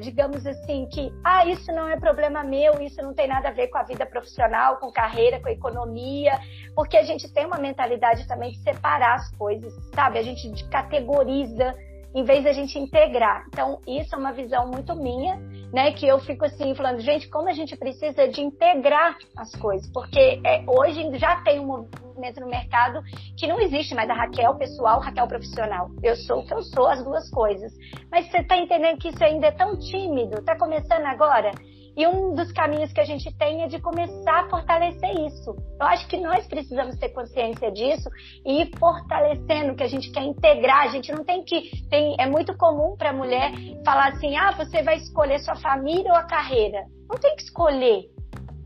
digamos 0.00 0.46
assim, 0.46 0.86
que 0.86 1.12
ah, 1.22 1.44
isso 1.44 1.70
não 1.70 1.86
é 1.86 1.98
problema 1.98 2.42
meu, 2.42 2.80
isso 2.80 3.02
não 3.02 3.12
tem 3.12 3.28
nada 3.28 3.48
a 3.48 3.52
ver 3.52 3.68
com 3.68 3.76
a 3.76 3.82
vida 3.82 4.06
profissional, 4.06 4.78
com 4.78 4.90
carreira, 4.90 5.38
com 5.38 5.48
economia, 5.48 6.40
porque 6.74 6.96
a 6.96 7.02
gente 7.02 7.30
tem 7.30 7.44
uma 7.44 7.58
mentalidade 7.58 8.26
também 8.26 8.52
de 8.52 8.58
separar 8.60 9.16
as 9.16 9.30
coisas, 9.36 9.74
sabe? 9.94 10.18
A 10.18 10.22
gente 10.22 10.64
categoriza 10.68 11.76
em 12.14 12.24
vez 12.24 12.44
da 12.44 12.52
gente 12.52 12.78
integrar. 12.78 13.44
Então, 13.48 13.80
isso 13.86 14.14
é 14.14 14.18
uma 14.18 14.32
visão 14.32 14.68
muito 14.68 14.94
minha, 14.94 15.36
né? 15.74 15.92
Que 15.92 16.06
eu 16.06 16.20
fico 16.20 16.44
assim, 16.44 16.72
falando, 16.76 17.00
gente, 17.00 17.28
como 17.28 17.48
a 17.48 17.52
gente 17.52 17.76
precisa 17.76 18.28
de 18.28 18.40
integrar 18.40 19.18
as 19.36 19.52
coisas, 19.56 19.90
porque 19.92 20.40
é, 20.46 20.64
hoje 20.68 21.18
já 21.18 21.42
tem 21.42 21.58
um 21.58 21.66
movimento 21.66 22.40
no 22.40 22.46
mercado 22.46 23.02
que 23.36 23.48
não 23.48 23.60
existe 23.60 23.92
mais 23.92 24.08
a 24.08 24.14
Raquel 24.14 24.54
pessoal, 24.54 25.00
Raquel 25.00 25.26
profissional. 25.26 25.90
Eu 26.00 26.14
sou 26.14 26.40
o 26.40 26.46
que 26.46 26.54
eu 26.54 26.62
sou, 26.62 26.86
as 26.86 27.02
duas 27.02 27.28
coisas. 27.28 27.72
Mas 28.08 28.30
você 28.30 28.38
está 28.38 28.56
entendendo 28.56 28.98
que 28.98 29.08
isso 29.08 29.24
ainda 29.24 29.48
é 29.48 29.50
tão 29.50 29.76
tímido? 29.76 30.38
Está 30.38 30.56
começando 30.56 31.06
agora? 31.06 31.50
E 31.96 32.06
um 32.06 32.34
dos 32.34 32.50
caminhos 32.52 32.92
que 32.92 33.00
a 33.00 33.04
gente 33.04 33.32
tem 33.36 33.62
é 33.62 33.68
de 33.68 33.78
começar 33.78 34.40
a 34.40 34.48
fortalecer 34.48 35.10
isso. 35.26 35.54
Eu 35.80 35.86
acho 35.86 36.08
que 36.08 36.16
nós 36.16 36.46
precisamos 36.46 36.96
ter 36.98 37.10
consciência 37.10 37.70
disso 37.70 38.08
e 38.44 38.62
ir 38.62 38.70
fortalecendo, 38.78 39.76
que 39.76 39.82
a 39.82 39.88
gente 39.88 40.10
quer 40.10 40.24
integrar. 40.24 40.82
A 40.82 40.88
gente 40.88 41.12
não 41.12 41.24
tem 41.24 41.44
que. 41.44 41.70
Tem, 41.88 42.16
é 42.18 42.26
muito 42.26 42.56
comum 42.56 42.96
para 42.96 43.10
a 43.10 43.12
mulher 43.12 43.52
falar 43.84 44.08
assim: 44.08 44.36
ah, 44.36 44.52
você 44.52 44.82
vai 44.82 44.96
escolher 44.96 45.38
sua 45.38 45.56
família 45.56 46.10
ou 46.10 46.18
a 46.18 46.24
carreira. 46.24 46.84
Não 47.08 47.18
tem 47.18 47.36
que 47.36 47.42
escolher 47.42 48.12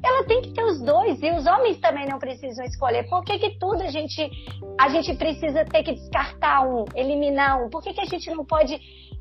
ela 0.04 0.24
tem 0.24 0.40
que 0.42 0.52
ter 0.52 0.64
os 0.64 0.80
dois 0.80 1.20
e 1.22 1.30
os 1.32 1.46
homens 1.46 1.78
também 1.80 2.06
não 2.06 2.18
precisam 2.18 2.64
escolher. 2.64 3.08
Por 3.08 3.24
que, 3.24 3.38
que 3.38 3.58
tudo 3.58 3.82
a 3.82 3.88
gente 3.88 4.30
a 4.78 4.88
gente 4.88 5.14
precisa 5.14 5.64
ter 5.64 5.82
que 5.82 5.92
descartar 5.92 6.62
um, 6.62 6.84
eliminar 6.94 7.60
um? 7.60 7.68
Por 7.68 7.82
que, 7.82 7.92
que 7.92 8.00
a 8.00 8.04
gente 8.04 8.30
não 8.30 8.44
pode 8.44 8.78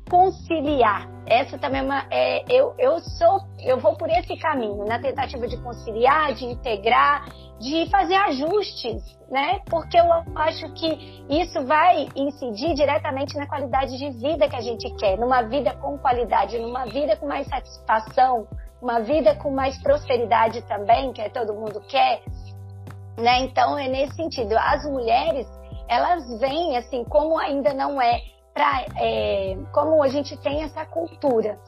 conciliar? 0.08 1.08
Essa 1.26 1.58
também 1.58 1.80
é 1.80 1.84
uma 1.84 2.06
é, 2.10 2.44
eu 2.48 2.74
eu 2.78 2.98
sou 3.00 3.40
eu 3.60 3.78
vou 3.78 3.96
por 3.96 4.08
esse 4.08 4.36
caminho 4.36 4.84
na 4.84 4.98
tentativa 4.98 5.46
de 5.46 5.56
conciliar, 5.58 6.32
de 6.34 6.46
integrar, 6.46 7.26
de 7.60 7.88
fazer 7.90 8.14
ajustes, 8.14 9.02
né? 9.30 9.60
Porque 9.68 9.98
eu 9.98 10.06
acho 10.36 10.72
que 10.72 11.22
isso 11.28 11.64
vai 11.66 12.08
incidir 12.16 12.74
diretamente 12.74 13.36
na 13.36 13.46
qualidade 13.46 13.98
de 13.98 14.10
vida 14.10 14.48
que 14.48 14.56
a 14.56 14.62
gente 14.62 14.90
quer, 14.96 15.18
numa 15.18 15.42
vida 15.42 15.74
com 15.74 15.98
qualidade, 15.98 16.58
numa 16.58 16.86
vida 16.86 17.16
com 17.16 17.26
mais 17.26 17.46
satisfação 17.46 18.46
uma 18.80 19.00
vida 19.00 19.34
com 19.34 19.50
mais 19.50 19.76
prosperidade 19.82 20.62
também, 20.62 21.12
que 21.12 21.28
todo 21.30 21.54
mundo 21.54 21.80
quer, 21.88 22.22
né? 23.16 23.40
Então 23.40 23.76
é 23.78 23.88
nesse 23.88 24.14
sentido. 24.14 24.56
As 24.56 24.84
mulheres, 24.84 25.46
elas 25.88 26.38
vêm 26.38 26.76
assim, 26.76 27.04
como 27.04 27.38
ainda 27.38 27.74
não 27.74 28.00
é 28.00 28.22
é, 28.96 29.56
como 29.72 30.02
a 30.02 30.08
gente 30.08 30.36
tem 30.38 30.62
essa 30.62 30.84
cultura 30.84 31.58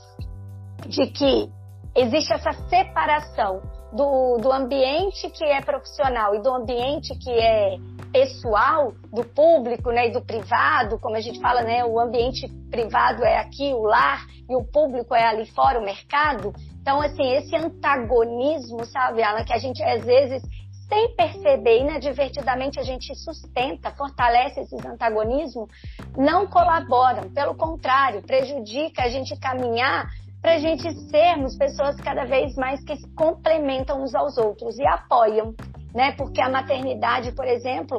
de 0.87 1.06
que 1.09 1.50
existe 1.94 2.32
essa 2.32 2.52
separação 2.68 3.62
do, 3.92 4.38
do 4.38 4.52
ambiente 4.52 5.28
que 5.30 5.44
é 5.44 5.61
profissional 5.61 6.35
e 6.35 6.40
do 6.40 6.50
ambiente 6.50 7.16
que 7.18 7.30
é 7.30 7.76
pessoal, 8.12 8.92
do 9.12 9.25
público 9.25 9.90
né, 9.90 10.09
e 10.09 10.12
do 10.12 10.20
privado, 10.20 10.99
como 10.99 11.16
a 11.16 11.20
gente 11.20 11.40
fala, 11.40 11.62
né, 11.62 11.85
o 11.85 11.99
ambiente 11.99 12.49
privado 12.70 13.25
é 13.25 13.38
aqui, 13.38 13.73
o 13.73 13.82
lar, 13.82 14.26
e 14.49 14.56
o 14.56 14.64
público 14.64 15.14
é 15.14 15.25
ali 15.25 15.47
fora, 15.47 15.78
o 15.78 15.85
mercado. 15.85 16.52
Então, 16.80 17.00
assim, 17.00 17.23
esse 17.35 17.54
antagonismo, 17.54 18.85
sabe, 18.85 19.23
Alan, 19.23 19.44
que 19.44 19.52
a 19.52 19.59
gente 19.59 19.82
às 19.82 20.04
vezes 20.04 20.42
sem 20.90 21.14
perceber, 21.14 21.82
inadvertidamente 21.82 22.80
a 22.80 22.82
gente 22.82 23.14
sustenta, 23.14 23.92
fortalece 23.92 24.61
esses 24.61 24.85
antagonismos, 24.85 25.70
não 26.18 26.49
colaboram. 26.49 27.30
Pelo 27.30 27.54
contrário, 27.54 28.23
prejudica 28.23 29.04
a 29.04 29.09
gente 29.09 29.38
caminhar 29.38 30.11
para 30.42 30.54
a 30.54 30.59
gente 30.59 30.92
sermos 31.11 31.56
pessoas 31.56 31.97
cada 32.00 32.25
vez 32.25 32.56
mais 32.56 32.82
que 32.82 32.97
se 32.97 33.09
complementam 33.14 34.02
uns 34.02 34.14
aos 34.14 34.37
outros 34.37 34.78
e 34.78 34.87
apoiam, 34.87 35.54
né? 35.94 36.12
Porque 36.12 36.42
a 36.42 36.49
maternidade, 36.49 37.30
por 37.32 37.47
exemplo, 37.47 37.99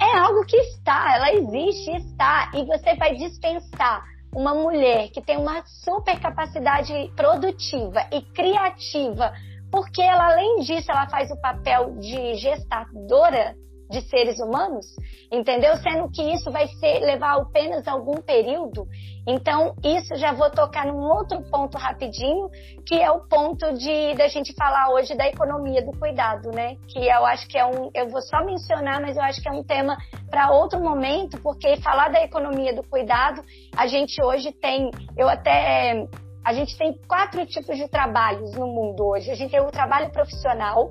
é 0.00 0.18
algo 0.18 0.44
que 0.46 0.56
está, 0.56 1.16
ela 1.16 1.32
existe, 1.34 1.90
está, 1.90 2.50
e 2.54 2.64
você 2.64 2.94
vai 2.94 3.14
dispensar 3.14 4.04
uma 4.34 4.54
mulher 4.54 5.10
que 5.10 5.20
tem 5.20 5.36
uma 5.36 5.62
super 5.66 6.18
capacidade 6.18 7.12
produtiva 7.14 8.06
e 8.10 8.22
criativa, 8.22 9.32
porque 9.74 10.00
ela, 10.02 10.30
além 10.30 10.60
disso, 10.60 10.88
ela 10.88 11.08
faz 11.08 11.32
o 11.32 11.40
papel 11.40 11.96
de 11.98 12.36
gestadora 12.36 13.56
de 13.90 14.02
seres 14.02 14.38
humanos, 14.38 14.86
entendeu? 15.32 15.76
Sendo 15.78 16.08
que 16.12 16.22
isso 16.32 16.48
vai 16.52 16.68
ser 16.78 17.00
levar 17.00 17.36
apenas 17.38 17.86
algum 17.88 18.22
período. 18.22 18.86
Então, 19.26 19.74
isso 19.82 20.14
já 20.14 20.32
vou 20.32 20.48
tocar 20.48 20.86
num 20.86 21.00
outro 21.00 21.42
ponto 21.50 21.76
rapidinho, 21.76 22.48
que 22.86 22.94
é 22.94 23.10
o 23.10 23.26
ponto 23.26 23.74
de 23.74 24.14
da 24.14 24.28
gente 24.28 24.54
falar 24.54 24.90
hoje 24.90 25.16
da 25.16 25.26
economia 25.26 25.84
do 25.84 25.90
cuidado, 25.98 26.52
né? 26.52 26.76
Que 26.86 27.08
eu 27.08 27.26
acho 27.26 27.48
que 27.48 27.58
é 27.58 27.66
um, 27.66 27.90
eu 27.94 28.08
vou 28.08 28.22
só 28.22 28.44
mencionar, 28.44 29.00
mas 29.00 29.16
eu 29.16 29.22
acho 29.24 29.42
que 29.42 29.48
é 29.48 29.52
um 29.52 29.64
tema 29.64 29.96
para 30.30 30.52
outro 30.52 30.80
momento, 30.80 31.40
porque 31.42 31.76
falar 31.78 32.10
da 32.10 32.22
economia 32.22 32.72
do 32.72 32.84
cuidado, 32.84 33.42
a 33.76 33.88
gente 33.88 34.22
hoje 34.22 34.52
tem, 34.52 34.90
eu 35.16 35.28
até 35.28 36.06
a 36.44 36.52
gente 36.52 36.76
tem 36.76 36.92
quatro 37.08 37.44
tipos 37.46 37.76
de 37.76 37.88
trabalhos 37.88 38.52
no 38.52 38.66
mundo 38.66 39.06
hoje. 39.06 39.30
A 39.30 39.34
gente 39.34 39.50
tem 39.50 39.60
o 39.60 39.70
trabalho 39.70 40.10
profissional, 40.10 40.90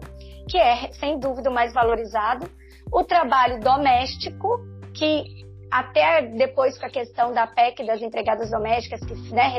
que 0.49 0.57
é 0.57 0.91
sem 0.93 1.19
dúvida 1.19 1.49
o 1.49 1.53
mais 1.53 1.73
valorizado 1.73 2.49
o 2.93 3.03
trabalho 3.03 3.59
doméstico, 3.59 4.59
que 4.93 5.43
até 5.71 6.21
depois 6.21 6.77
com 6.77 6.85
a 6.85 6.89
questão 6.89 7.33
da 7.33 7.47
PEC 7.47 7.83
das 7.83 7.99
empregadas 7.99 8.51
domésticas, 8.51 8.99
que 8.99 9.33
né, 9.33 9.51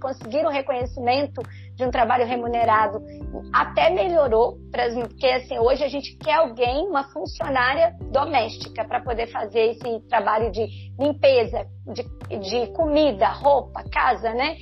conseguiram 0.00 0.50
reconhecimento 0.50 1.42
de 1.74 1.84
um 1.84 1.90
trabalho 1.90 2.24
remunerado, 2.24 3.02
até 3.52 3.90
melhorou, 3.90 4.56
porque 4.70 5.26
assim, 5.26 5.58
hoje 5.58 5.84
a 5.84 5.88
gente 5.88 6.16
quer 6.16 6.36
alguém, 6.36 6.86
uma 6.86 7.04
funcionária 7.12 7.94
doméstica, 8.10 8.86
para 8.86 9.00
poder 9.00 9.26
fazer 9.26 9.72
esse 9.72 10.00
trabalho 10.08 10.50
de 10.50 10.66
limpeza, 10.98 11.66
de, 11.86 12.38
de 12.38 12.72
comida, 12.72 13.28
roupa, 13.28 13.84
casa, 13.90 14.32
né? 14.32 14.56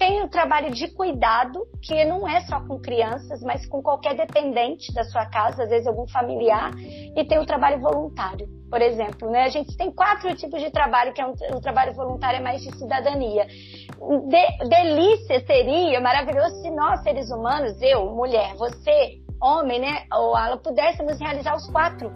Tem 0.00 0.22
o 0.22 0.28
trabalho 0.28 0.70
de 0.70 0.88
cuidado, 0.88 1.60
que 1.82 2.06
não 2.06 2.26
é 2.26 2.40
só 2.46 2.58
com 2.60 2.80
crianças, 2.80 3.42
mas 3.42 3.66
com 3.66 3.82
qualquer 3.82 4.16
dependente 4.16 4.90
da 4.94 5.04
sua 5.04 5.26
casa, 5.26 5.64
às 5.64 5.68
vezes 5.68 5.86
algum 5.86 6.08
familiar, 6.08 6.72
e 6.78 7.22
tem 7.22 7.38
o 7.38 7.44
trabalho 7.44 7.82
voluntário, 7.82 8.48
por 8.70 8.80
exemplo. 8.80 9.30
Né? 9.30 9.42
A 9.42 9.50
gente 9.50 9.76
tem 9.76 9.92
quatro 9.92 10.34
tipos 10.34 10.58
de 10.62 10.70
trabalho, 10.70 11.12
que 11.12 11.20
é 11.20 11.26
um, 11.26 11.34
um 11.54 11.60
trabalho 11.60 11.92
voluntário 11.92 12.38
é 12.38 12.42
mais 12.42 12.62
de 12.62 12.74
cidadania. 12.78 13.46
De, 13.46 14.68
delícia 14.70 15.44
seria 15.46 16.00
maravilhoso 16.00 16.62
se 16.62 16.70
nós, 16.70 17.02
seres 17.02 17.30
humanos, 17.30 17.76
eu, 17.82 18.06
mulher, 18.06 18.54
você, 18.54 19.18
homem, 19.38 19.80
né, 19.80 20.06
ou 20.14 20.34
ela, 20.34 20.56
pudéssemos 20.56 21.20
realizar 21.20 21.54
os 21.54 21.68
quatro 21.70 22.10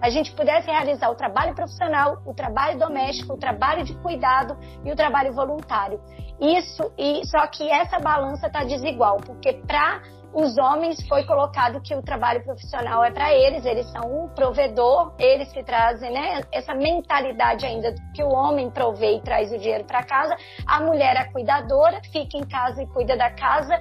a 0.00 0.08
gente 0.10 0.32
pudesse 0.32 0.70
realizar 0.70 1.10
o 1.10 1.14
trabalho 1.14 1.54
profissional, 1.54 2.22
o 2.24 2.34
trabalho 2.34 2.78
doméstico, 2.78 3.34
o 3.34 3.38
trabalho 3.38 3.84
de 3.84 3.94
cuidado 3.98 4.56
e 4.84 4.90
o 4.90 4.96
trabalho 4.96 5.32
voluntário. 5.32 6.00
Isso 6.40 6.90
e 6.96 7.24
só 7.26 7.46
que 7.46 7.68
essa 7.70 7.98
balança 7.98 8.46
está 8.46 8.64
desigual, 8.64 9.18
porque 9.18 9.52
para 9.66 10.00
os 10.32 10.56
homens 10.58 10.96
foi 11.08 11.24
colocado 11.24 11.80
que 11.82 11.94
o 11.94 12.02
trabalho 12.02 12.42
profissional 12.44 13.04
é 13.04 13.10
para 13.10 13.34
eles, 13.34 13.64
eles 13.66 13.90
são 13.90 14.24
um 14.24 14.28
provedor, 14.28 15.12
eles 15.18 15.52
que 15.52 15.62
trazem 15.62 16.12
né, 16.12 16.40
essa 16.52 16.72
mentalidade 16.72 17.66
ainda 17.66 17.92
que 18.14 18.22
o 18.22 18.28
homem 18.28 18.70
provê 18.70 19.16
e 19.16 19.20
traz 19.20 19.52
o 19.52 19.58
dinheiro 19.58 19.84
para 19.84 20.04
casa, 20.04 20.36
a 20.66 20.80
mulher 20.80 21.16
é 21.16 21.24
cuidadora, 21.32 22.00
fica 22.12 22.38
em 22.38 22.46
casa 22.46 22.82
e 22.82 22.86
cuida 22.86 23.16
da 23.16 23.30
casa 23.30 23.80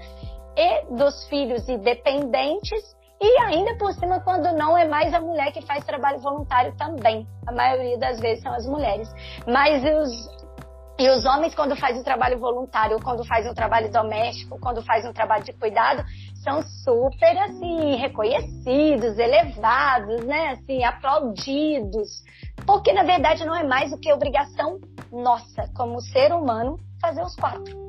e 0.57 0.95
dos 0.95 1.27
filhos 1.27 1.69
e 1.69 1.77
dependentes 1.77 2.97
e 3.21 3.37
ainda 3.41 3.75
por 3.77 3.93
cima, 3.93 4.19
quando 4.21 4.51
não 4.53 4.77
é 4.77 4.87
mais 4.87 5.13
a 5.13 5.19
mulher 5.19 5.51
que 5.51 5.61
faz 5.61 5.83
trabalho 5.85 6.19
voluntário 6.19 6.73
também. 6.77 7.27
A 7.45 7.51
maioria 7.51 7.97
das 7.97 8.19
vezes 8.19 8.41
são 8.41 8.53
as 8.53 8.65
mulheres. 8.65 9.09
Mas 9.45 9.83
os, 9.83 10.39
e 10.99 11.09
os 11.09 11.25
homens, 11.25 11.55
quando 11.55 11.75
fazem 11.77 12.01
o 12.01 12.03
trabalho 12.03 12.39
voluntário, 12.39 12.99
quando 13.01 13.25
fazem 13.25 13.51
um 13.51 13.53
trabalho 13.53 13.91
doméstico, 13.91 14.59
quando 14.59 14.81
fazem 14.83 15.09
um 15.09 15.13
trabalho 15.13 15.43
de 15.43 15.53
cuidado, 15.53 16.03
são 16.43 16.61
super, 16.61 17.37
assim, 17.39 17.95
reconhecidos, 17.95 19.17
elevados, 19.17 20.25
né? 20.25 20.49
Assim, 20.49 20.83
aplaudidos. 20.83 22.23
Porque, 22.65 22.93
na 22.93 23.03
verdade, 23.03 23.45
não 23.45 23.55
é 23.55 23.63
mais 23.63 23.91
do 23.91 23.97
que 23.97 24.11
obrigação 24.11 24.79
nossa, 25.11 25.69
como 25.75 26.01
ser 26.01 26.33
humano, 26.33 26.77
fazer 27.01 27.21
os 27.23 27.35
quatro. 27.35 27.88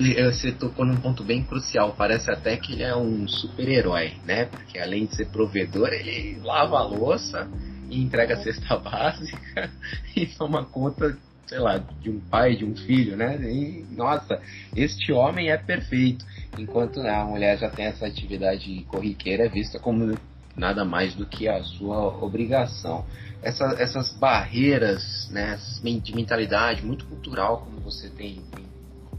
É, 0.00 0.30
você 0.30 0.52
tocou 0.52 0.84
num 0.84 0.96
ponto 0.96 1.24
bem 1.24 1.42
crucial. 1.42 1.94
Parece 1.96 2.30
até 2.30 2.56
que 2.56 2.72
ele 2.72 2.82
é 2.82 2.96
um 2.96 3.26
super-herói, 3.26 4.14
né? 4.24 4.46
Porque 4.46 4.78
além 4.78 5.06
de 5.06 5.16
ser 5.16 5.26
provedor, 5.26 5.88
ele 5.92 6.38
lava 6.42 6.78
a 6.78 6.82
louça 6.82 7.48
e 7.90 8.00
entrega 8.00 8.34
a 8.34 8.42
cesta 8.42 8.76
básica 8.78 9.70
e 10.16 10.26
toma 10.26 10.64
conta, 10.64 11.16
sei 11.46 11.58
lá, 11.58 11.78
de 11.78 12.10
um 12.10 12.20
pai, 12.20 12.56
de 12.56 12.64
um 12.64 12.76
filho, 12.76 13.16
né? 13.16 13.36
E, 13.36 13.84
nossa, 13.90 14.40
este 14.74 15.12
homem 15.12 15.50
é 15.50 15.56
perfeito. 15.56 16.24
Enquanto 16.58 17.00
né, 17.00 17.10
a 17.10 17.24
mulher 17.24 17.58
já 17.58 17.68
tem 17.68 17.86
essa 17.86 18.06
atividade 18.06 18.84
corriqueira, 18.88 19.46
é 19.46 19.48
vista 19.48 19.78
como 19.78 20.16
nada 20.56 20.84
mais 20.84 21.14
do 21.14 21.26
que 21.26 21.48
a 21.48 21.62
sua 21.62 22.24
obrigação. 22.24 23.04
Essa, 23.42 23.76
essas 23.78 24.12
barreiras 24.16 25.28
né, 25.30 25.58
de 26.02 26.14
mentalidade 26.14 26.84
muito 26.84 27.04
cultural, 27.06 27.62
como 27.62 27.80
você 27.80 28.08
tem, 28.08 28.40
tem 28.54 28.63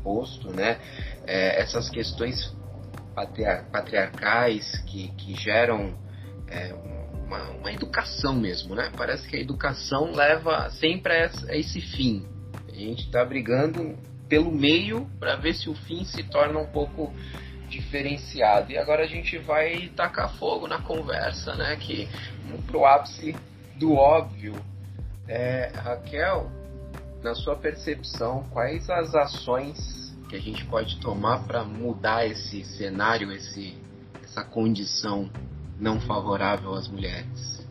posto, 0.05 0.51
né? 0.51 0.77
É, 1.25 1.59
essas 1.59 1.89
questões 1.89 2.55
patriarcais 3.71 4.83
que, 4.85 5.07
que 5.13 5.33
geram 5.35 5.97
é, 6.47 6.71
uma, 7.25 7.49
uma, 7.51 7.71
educação 7.73 8.35
mesmo, 8.35 8.75
né? 8.75 8.91
Parece 8.95 9.27
que 9.27 9.35
a 9.35 9.39
educação 9.39 10.11
leva 10.11 10.69
sempre 10.69 11.13
a 11.13 11.57
esse 11.57 11.81
fim. 11.81 12.23
A 12.69 12.75
gente 12.75 13.05
está 13.05 13.25
brigando 13.25 13.97
pelo 14.29 14.51
meio 14.51 15.09
para 15.19 15.35
ver 15.37 15.55
se 15.55 15.69
o 15.69 15.73
fim 15.73 16.03
se 16.03 16.21
torna 16.23 16.59
um 16.59 16.67
pouco 16.67 17.11
diferenciado. 17.67 18.71
E 18.71 18.77
agora 18.77 19.03
a 19.03 19.07
gente 19.07 19.39
vai 19.39 19.89
tacar 19.95 20.37
fogo 20.37 20.67
na 20.67 20.81
conversa, 20.81 21.55
né? 21.55 21.75
Que 21.77 22.07
pro 22.67 22.85
ápice 22.85 23.35
do 23.75 23.93
óbvio. 23.93 24.53
É, 25.27 25.71
Raquel, 25.73 26.51
na 27.25 27.33
sua 27.33 27.55
percepção, 27.55 28.43
quais 28.51 28.87
as 28.87 29.15
ações 29.15 30.15
que 30.29 30.35
a 30.35 30.39
gente 30.39 30.63
pode 30.65 30.99
tomar 30.99 31.43
para 31.47 31.63
mudar 31.63 32.23
esse 32.27 32.63
cenário, 32.63 33.31
esse, 33.31 33.75
essa 34.23 34.43
condição 34.43 35.27
não 35.79 35.99
favorável 35.99 36.75
às 36.75 36.87
mulheres? 36.87 37.65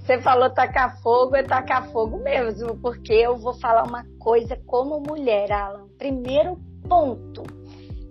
Você 0.00 0.18
falou 0.22 0.48
tacar 0.48 0.98
fogo, 1.02 1.36
é 1.36 1.42
tacar 1.42 1.86
fogo 1.90 2.18
mesmo, 2.22 2.78
porque 2.78 3.12
eu 3.12 3.36
vou 3.36 3.52
falar 3.52 3.84
uma 3.84 4.06
coisa 4.18 4.56
como 4.66 5.00
mulher, 5.00 5.52
Alan. 5.52 5.86
Primeiro 5.98 6.58
ponto 6.88 7.55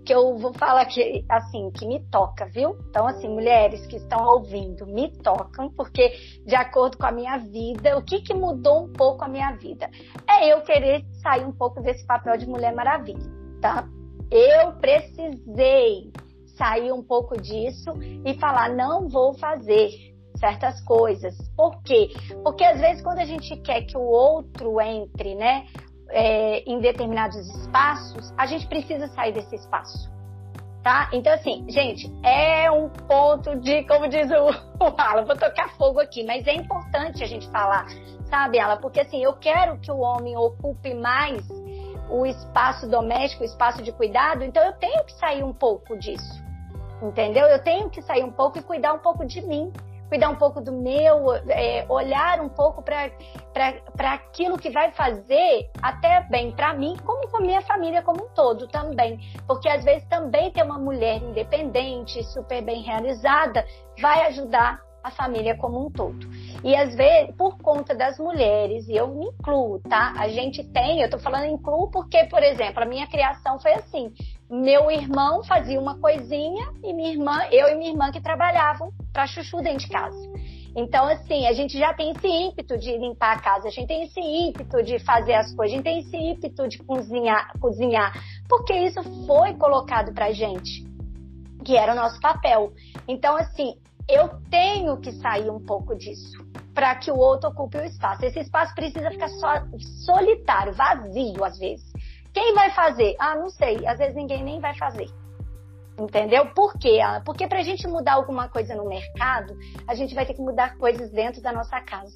que 0.06 0.14
eu 0.14 0.38
vou 0.38 0.54
falar 0.54 0.86
que 0.86 1.24
assim 1.28 1.68
que 1.72 1.84
me 1.84 2.00
toca, 2.08 2.46
viu? 2.46 2.78
Então 2.88 3.06
assim, 3.08 3.28
mulheres 3.28 3.84
que 3.86 3.96
estão 3.96 4.24
ouvindo, 4.24 4.86
me 4.86 5.10
tocam, 5.18 5.68
porque 5.70 6.12
de 6.46 6.54
acordo 6.54 6.96
com 6.96 7.06
a 7.06 7.12
minha 7.12 7.36
vida, 7.38 7.98
o 7.98 8.02
que 8.02 8.20
que 8.20 8.32
mudou 8.32 8.84
um 8.84 8.92
pouco 8.92 9.24
a 9.24 9.28
minha 9.28 9.50
vida? 9.56 9.90
É 10.28 10.52
eu 10.52 10.62
querer 10.62 11.04
sair 11.22 11.44
um 11.44 11.52
pouco 11.52 11.82
desse 11.82 12.06
papel 12.06 12.38
de 12.38 12.46
mulher 12.46 12.72
maravilha, 12.72 13.28
tá? 13.60 13.84
Eu 14.30 14.72
precisei 14.74 16.12
sair 16.56 16.92
um 16.92 17.02
pouco 17.02 17.40
disso 17.40 17.90
e 18.24 18.32
falar 18.38 18.70
não 18.70 19.08
vou 19.08 19.34
fazer 19.34 19.90
certas 20.38 20.80
coisas. 20.82 21.34
Por 21.56 21.82
quê? 21.82 22.10
Porque 22.44 22.62
às 22.62 22.78
vezes 22.78 23.02
quando 23.02 23.18
a 23.18 23.24
gente 23.24 23.56
quer 23.62 23.82
que 23.82 23.96
o 23.96 24.02
outro 24.02 24.80
entre, 24.80 25.34
né, 25.34 25.66
é, 26.10 26.62
em 26.70 26.80
determinados 26.80 27.36
espaços, 27.36 28.32
a 28.36 28.46
gente 28.46 28.66
precisa 28.66 29.08
sair 29.08 29.32
desse 29.32 29.56
espaço. 29.56 30.10
Tá? 30.82 31.10
Então, 31.12 31.32
assim, 31.32 31.64
gente, 31.68 32.12
é 32.22 32.70
um 32.70 32.88
ponto 32.88 33.56
de, 33.56 33.82
como 33.84 34.08
diz 34.08 34.30
o, 34.30 34.50
o 34.84 34.94
Alan, 34.96 35.24
vou 35.24 35.36
tocar 35.36 35.70
fogo 35.76 35.98
aqui, 35.98 36.22
mas 36.24 36.46
é 36.46 36.54
importante 36.54 37.24
a 37.24 37.26
gente 37.26 37.48
falar, 37.50 37.86
sabe, 38.30 38.60
Alan? 38.60 38.76
Porque, 38.76 39.00
assim, 39.00 39.22
eu 39.22 39.32
quero 39.32 39.78
que 39.78 39.90
o 39.90 39.98
homem 39.98 40.36
ocupe 40.36 40.94
mais 40.94 41.44
o 42.08 42.24
espaço 42.24 42.88
doméstico, 42.88 43.42
o 43.42 43.46
espaço 43.46 43.82
de 43.82 43.90
cuidado, 43.90 44.44
então 44.44 44.62
eu 44.62 44.72
tenho 44.74 45.02
que 45.04 45.12
sair 45.14 45.42
um 45.42 45.52
pouco 45.52 45.98
disso, 45.98 46.40
entendeu? 47.02 47.46
Eu 47.46 47.60
tenho 47.60 47.90
que 47.90 48.00
sair 48.00 48.22
um 48.22 48.30
pouco 48.30 48.58
e 48.58 48.62
cuidar 48.62 48.92
um 48.92 49.00
pouco 49.00 49.24
de 49.24 49.42
mim, 49.42 49.72
cuidar 50.08 50.28
um 50.28 50.36
pouco 50.36 50.60
do 50.60 50.72
meu, 50.72 51.34
é, 51.48 51.84
olhar 51.88 52.40
um 52.40 52.48
pouco 52.48 52.82
para 52.82 53.10
aquilo 54.12 54.58
que 54.58 54.70
vai 54.70 54.90
fazer 54.92 55.70
até 55.82 56.22
bem 56.30 56.52
para 56.52 56.74
mim, 56.74 56.96
como 57.04 57.28
para 57.28 57.40
minha 57.40 57.60
família 57.62 58.02
como 58.02 58.24
um 58.24 58.28
todo 58.28 58.66
também. 58.68 59.18
Porque 59.46 59.68
às 59.68 59.84
vezes 59.84 60.06
também 60.08 60.50
ter 60.50 60.62
uma 60.62 60.78
mulher 60.78 61.22
independente, 61.22 62.22
super 62.24 62.62
bem 62.62 62.82
realizada, 62.82 63.64
vai 64.00 64.26
ajudar 64.26 64.80
a 65.06 65.10
família 65.12 65.56
como 65.56 65.86
um 65.86 65.90
todo. 65.90 66.28
E 66.64 66.74
às 66.74 66.94
vezes, 66.96 67.34
por 67.36 67.56
conta 67.58 67.94
das 67.94 68.18
mulheres, 68.18 68.88
e 68.88 68.96
eu 68.96 69.06
me 69.06 69.26
incluo, 69.26 69.78
tá? 69.88 70.12
A 70.18 70.28
gente 70.28 70.64
tem, 70.64 71.00
eu 71.00 71.08
tô 71.08 71.18
falando 71.18 71.46
incluo 71.46 71.88
porque, 71.92 72.24
por 72.24 72.42
exemplo, 72.42 72.82
a 72.82 72.86
minha 72.86 73.06
criação 73.06 73.58
foi 73.60 73.72
assim. 73.74 74.12
Meu 74.48 74.90
irmão 74.90 75.42
fazia 75.42 75.80
uma 75.80 75.98
coisinha 75.98 76.72
e 76.82 76.92
minha 76.92 77.10
irmã, 77.10 77.36
eu 77.50 77.68
e 77.68 77.74
minha 77.74 77.90
irmã 77.90 78.12
que 78.12 78.20
trabalhavam 78.20 78.92
para 79.12 79.26
chuchu 79.26 79.60
dentro 79.60 79.80
de 79.80 79.88
casa. 79.88 80.16
Então, 80.76 81.06
assim, 81.06 81.46
a 81.46 81.52
gente 81.52 81.76
já 81.76 81.92
tem 81.94 82.12
esse 82.12 82.28
ímpeto 82.28 82.78
de 82.78 82.96
limpar 82.96 83.36
a 83.36 83.40
casa, 83.40 83.66
a 83.66 83.70
gente 83.70 83.88
tem 83.88 84.04
esse 84.04 84.20
ímpeto 84.20 84.82
de 84.82 84.98
fazer 84.98 85.34
as 85.34 85.52
coisas, 85.54 85.72
a 85.72 85.76
gente 85.76 85.84
tem 85.84 85.98
esse 86.00 86.16
ímpeto 86.16 86.68
de 86.68 86.78
cozinhar, 86.78 87.50
cozinhar 87.58 88.12
porque 88.48 88.74
isso 88.74 89.02
foi 89.26 89.54
colocado 89.54 90.12
pra 90.12 90.30
gente, 90.32 90.84
que 91.64 91.76
era 91.76 91.92
o 91.92 91.96
nosso 91.96 92.20
papel. 92.20 92.72
Então, 93.08 93.36
assim, 93.36 93.74
eu 94.08 94.28
tenho 94.50 94.96
que 95.00 95.10
sair 95.12 95.50
um 95.50 95.58
pouco 95.58 95.96
disso 95.96 96.46
para 96.72 96.94
que 96.94 97.10
o 97.10 97.16
outro 97.16 97.48
ocupe 97.48 97.78
o 97.78 97.84
espaço. 97.84 98.24
Esse 98.24 98.40
espaço 98.40 98.74
precisa 98.74 99.10
ficar 99.10 99.28
só, 99.28 99.54
solitário, 100.04 100.74
vazio 100.74 101.42
às 101.42 101.58
vezes. 101.58 101.90
Quem 102.36 102.52
vai 102.52 102.70
fazer? 102.72 103.16
Ah, 103.18 103.34
não 103.34 103.48
sei. 103.48 103.86
Às 103.86 103.96
vezes 103.96 104.14
ninguém 104.14 104.44
nem 104.44 104.60
vai 104.60 104.76
fazer. 104.76 105.06
Entendeu? 105.98 106.52
Por 106.54 106.74
quê? 106.74 107.00
Ah, 107.02 107.22
porque 107.24 107.48
para 107.48 107.60
a 107.60 107.62
gente 107.62 107.88
mudar 107.88 108.12
alguma 108.12 108.46
coisa 108.46 108.74
no 108.74 108.86
mercado, 108.86 109.56
a 109.88 109.94
gente 109.94 110.14
vai 110.14 110.26
ter 110.26 110.34
que 110.34 110.42
mudar 110.42 110.76
coisas 110.76 111.10
dentro 111.10 111.40
da 111.40 111.50
nossa 111.50 111.80
casa. 111.80 112.12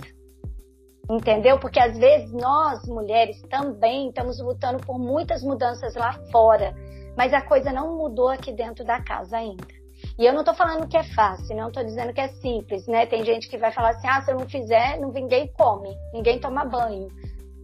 Entendeu? 1.11 1.59
Porque 1.59 1.81
às 1.81 1.97
vezes 1.97 2.31
nós, 2.33 2.87
mulheres, 2.87 3.41
também 3.49 4.11
estamos 4.11 4.39
lutando 4.43 4.85
por 4.85 4.99
muitas 4.99 5.43
mudanças 5.43 5.95
lá 5.95 6.13
fora, 6.31 6.75
mas 7.17 7.33
a 7.33 7.41
coisa 7.41 7.73
não 7.73 7.97
mudou 7.97 8.29
aqui 8.29 8.53
dentro 8.53 8.85
da 8.85 9.03
casa 9.03 9.39
ainda. 9.39 9.67
E 10.19 10.27
eu 10.27 10.35
não 10.35 10.41
estou 10.41 10.55
falando 10.55 10.87
que 10.87 10.99
é 10.99 11.15
fácil, 11.15 11.57
não 11.57 11.69
estou 11.69 11.83
dizendo 11.83 12.13
que 12.13 12.21
é 12.21 12.29
simples, 12.29 12.87
né? 12.87 13.07
Tem 13.07 13.25
gente 13.25 13.49
que 13.49 13.57
vai 13.57 13.73
falar 13.73 13.93
assim, 13.93 14.07
ah, 14.07 14.21
se 14.21 14.31
eu 14.31 14.37
não 14.37 14.47
fizer, 14.47 14.99
ninguém 14.99 15.51
come, 15.55 15.97
ninguém 16.13 16.39
toma 16.39 16.67
banho, 16.67 17.09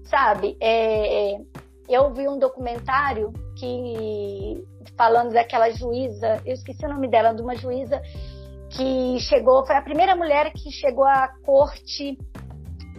sabe? 0.05 0.57
É, 0.59 1.35
é, 1.35 1.39
eu 1.89 2.13
vi 2.13 2.29
um 2.29 2.39
documentário 2.39 3.33
que 3.57 4.65
falando 4.97 5.33
daquela 5.33 5.71
juíza, 5.71 6.41
eu 6.45 6.55
esqueci 6.55 6.85
o 6.85 6.89
nome 6.89 7.09
dela, 7.09 7.33
de 7.33 7.43
uma 7.43 7.57
juíza 7.57 8.01
que 8.71 9.19
chegou, 9.21 9.65
foi 9.67 9.77
a 9.77 9.83
primeira 9.83 10.17
mulher 10.17 10.53
que 10.53 10.71
chegou 10.71 11.05
à 11.05 11.29
corte 11.45 12.19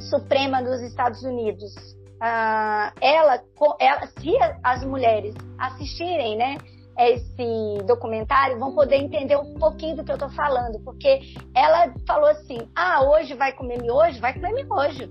suprema 0.10 0.62
dos 0.62 0.82
Estados 0.82 1.24
Unidos. 1.24 1.74
Ah, 2.22 2.94
ela, 3.02 3.42
ela, 3.80 4.08
se 4.08 4.32
as 4.64 4.84
mulheres 4.84 5.36
assistirem, 5.58 6.38
né? 6.38 6.58
esse 6.98 7.84
documentário 7.86 8.58
vão 8.60 8.74
poder 8.74 8.96
entender 8.96 9.38
um 9.38 9.54
pouquinho 9.54 9.98
do 9.98 10.04
que 10.04 10.12
eu 10.12 10.18
tô 10.18 10.30
falando, 10.30 10.80
porque 10.84 11.20
ela 11.54 11.94
falou 12.08 12.30
assim: 12.30 12.58
ah, 12.76 13.04
hoje 13.04 13.36
vai 13.36 13.54
comer 13.54 13.82
miojo? 13.82 14.20
Vai 14.20 14.34
comer 14.34 14.52
miojo, 14.54 15.08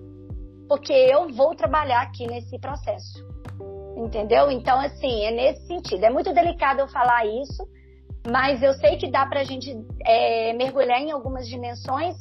porque 0.69 0.93
eu 0.93 1.29
vou 1.33 1.55
trabalhar 1.55 2.03
aqui 2.03 2.27
nesse 2.27 2.59
processo, 2.59 3.25
entendeu? 3.97 4.51
Então, 4.51 4.79
assim, 4.79 5.25
é 5.25 5.31
nesse 5.31 5.67
sentido. 5.67 6.05
É 6.05 6.11
muito 6.11 6.33
delicado 6.33 6.81
eu 6.81 6.89
falar 6.89 7.25
isso, 7.27 7.67
mas 8.29 8.63
eu 8.63 8.73
sei 8.75 8.97
que 8.97 9.11
dá 9.11 9.27
pra 9.27 9.45
gente 9.45 9.77
é, 10.05 10.53
mergulhar 10.53 11.01
em 11.01 11.11
algumas 11.11 11.49
dimensões 11.49 12.17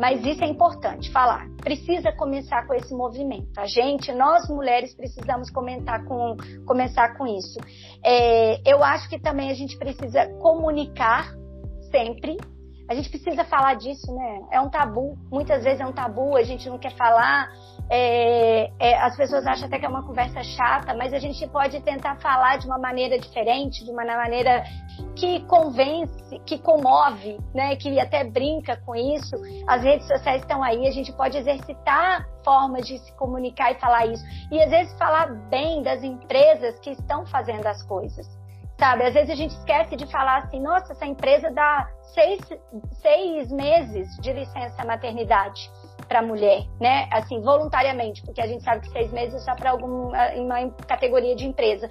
mas 0.00 0.24
isso 0.24 0.42
é 0.42 0.46
importante 0.46 1.10
falar. 1.12 1.46
Precisa 1.58 2.10
começar 2.12 2.66
com 2.66 2.72
esse 2.72 2.94
movimento. 2.94 3.50
A 3.58 3.66
gente, 3.66 4.10
nós 4.12 4.48
mulheres, 4.48 4.94
precisamos 4.94 5.50
comentar 5.50 6.04
com, 6.04 6.36
começar 6.66 7.18
com 7.18 7.26
isso. 7.26 7.58
É, 8.02 8.60
eu 8.64 8.82
acho 8.82 9.10
que 9.10 9.18
também 9.18 9.50
a 9.50 9.54
gente 9.54 9.76
precisa 9.76 10.26
comunicar 10.40 11.34
sempre. 11.90 12.38
A 12.90 12.94
gente 12.94 13.08
precisa 13.08 13.44
falar 13.44 13.74
disso, 13.74 14.12
né? 14.12 14.40
É 14.50 14.60
um 14.60 14.68
tabu. 14.68 15.16
Muitas 15.30 15.62
vezes 15.62 15.80
é 15.80 15.86
um 15.86 15.92
tabu, 15.92 16.36
a 16.36 16.42
gente 16.42 16.68
não 16.68 16.76
quer 16.76 16.90
falar. 16.96 17.48
É, 17.88 18.68
é, 18.80 18.98
as 18.98 19.16
pessoas 19.16 19.46
acham 19.46 19.68
até 19.68 19.78
que 19.78 19.86
é 19.86 19.88
uma 19.88 20.04
conversa 20.04 20.42
chata, 20.42 20.92
mas 20.94 21.12
a 21.12 21.20
gente 21.20 21.46
pode 21.50 21.80
tentar 21.82 22.16
falar 22.16 22.58
de 22.58 22.66
uma 22.66 22.80
maneira 22.80 23.16
diferente, 23.16 23.84
de 23.84 23.92
uma 23.92 24.04
maneira 24.04 24.64
que 25.14 25.38
convence, 25.46 26.40
que 26.44 26.58
comove, 26.58 27.38
né? 27.54 27.76
Que 27.76 28.00
até 28.00 28.24
brinca 28.24 28.76
com 28.84 28.96
isso. 28.96 29.36
As 29.68 29.84
redes 29.84 30.08
sociais 30.08 30.42
estão 30.42 30.60
aí, 30.60 30.88
a 30.88 30.90
gente 30.90 31.12
pode 31.12 31.38
exercitar 31.38 32.26
formas 32.44 32.88
de 32.88 32.98
se 32.98 33.12
comunicar 33.12 33.70
e 33.70 33.78
falar 33.78 34.06
isso. 34.06 34.24
E 34.50 34.60
às 34.60 34.68
vezes 34.68 34.98
falar 34.98 35.32
bem 35.48 35.80
das 35.84 36.02
empresas 36.02 36.76
que 36.80 36.90
estão 36.90 37.24
fazendo 37.24 37.68
as 37.68 37.84
coisas. 37.84 38.39
Sabe, 38.80 39.04
às 39.04 39.12
vezes 39.12 39.28
a 39.28 39.34
gente 39.34 39.50
esquece 39.50 39.94
de 39.94 40.06
falar 40.06 40.38
assim, 40.38 40.58
nossa, 40.58 40.94
essa 40.94 41.04
empresa 41.04 41.50
dá 41.50 41.86
seis, 42.14 42.40
seis 43.02 43.52
meses 43.52 44.08
de 44.22 44.32
licença 44.32 44.82
maternidade 44.86 45.70
para 46.08 46.22
mulher, 46.22 46.64
né? 46.80 47.06
Assim, 47.12 47.42
voluntariamente, 47.42 48.22
porque 48.22 48.40
a 48.40 48.46
gente 48.46 48.64
sabe 48.64 48.80
que 48.80 48.90
seis 48.90 49.12
meses 49.12 49.34
é 49.34 49.38
só 49.40 49.54
para 49.54 49.72
alguma 49.72 50.32
uma 50.34 50.70
categoria 50.88 51.36
de 51.36 51.46
empresa. 51.46 51.90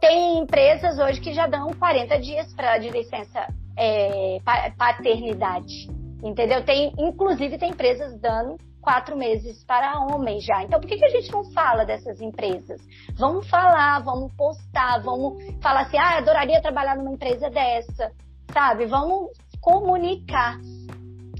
Tem 0.00 0.38
empresas 0.38 0.98
hoje 0.98 1.20
que 1.20 1.32
já 1.32 1.46
dão 1.46 1.68
40 1.74 2.18
dias 2.18 2.52
para 2.54 2.76
de 2.78 2.90
licença 2.90 3.46
é, 3.78 4.38
paternidade, 4.76 5.88
entendeu? 6.24 6.64
Tem, 6.64 6.92
inclusive, 6.98 7.56
tem 7.56 7.70
empresas 7.70 8.18
dando 8.20 8.56
quatro 8.80 9.16
meses 9.16 9.62
para 9.64 10.00
homens 10.00 10.44
já. 10.44 10.62
Então, 10.62 10.80
por 10.80 10.88
que, 10.88 10.96
que 10.96 11.04
a 11.04 11.10
gente 11.10 11.30
não 11.30 11.44
fala 11.52 11.84
dessas 11.84 12.20
empresas? 12.20 12.80
Vamos 13.14 13.48
falar, 13.48 14.00
vamos 14.00 14.32
postar, 14.34 15.02
vamos 15.02 15.42
falar 15.60 15.82
assim, 15.82 15.98
ah, 15.98 16.18
adoraria 16.18 16.60
trabalhar 16.62 16.96
numa 16.96 17.12
empresa 17.12 17.50
dessa, 17.50 18.12
sabe? 18.52 18.86
Vamos 18.86 19.30
comunicar. 19.60 20.58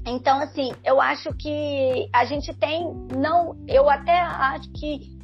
Então, 0.05 0.39
assim, 0.39 0.71
eu 0.83 0.99
acho 0.99 1.33
que 1.33 2.09
a 2.13 2.25
gente 2.25 2.53
tem, 2.53 2.91
não, 3.15 3.55
eu 3.67 3.89
até 3.89 4.19
acho 4.19 4.71
que 4.71 5.19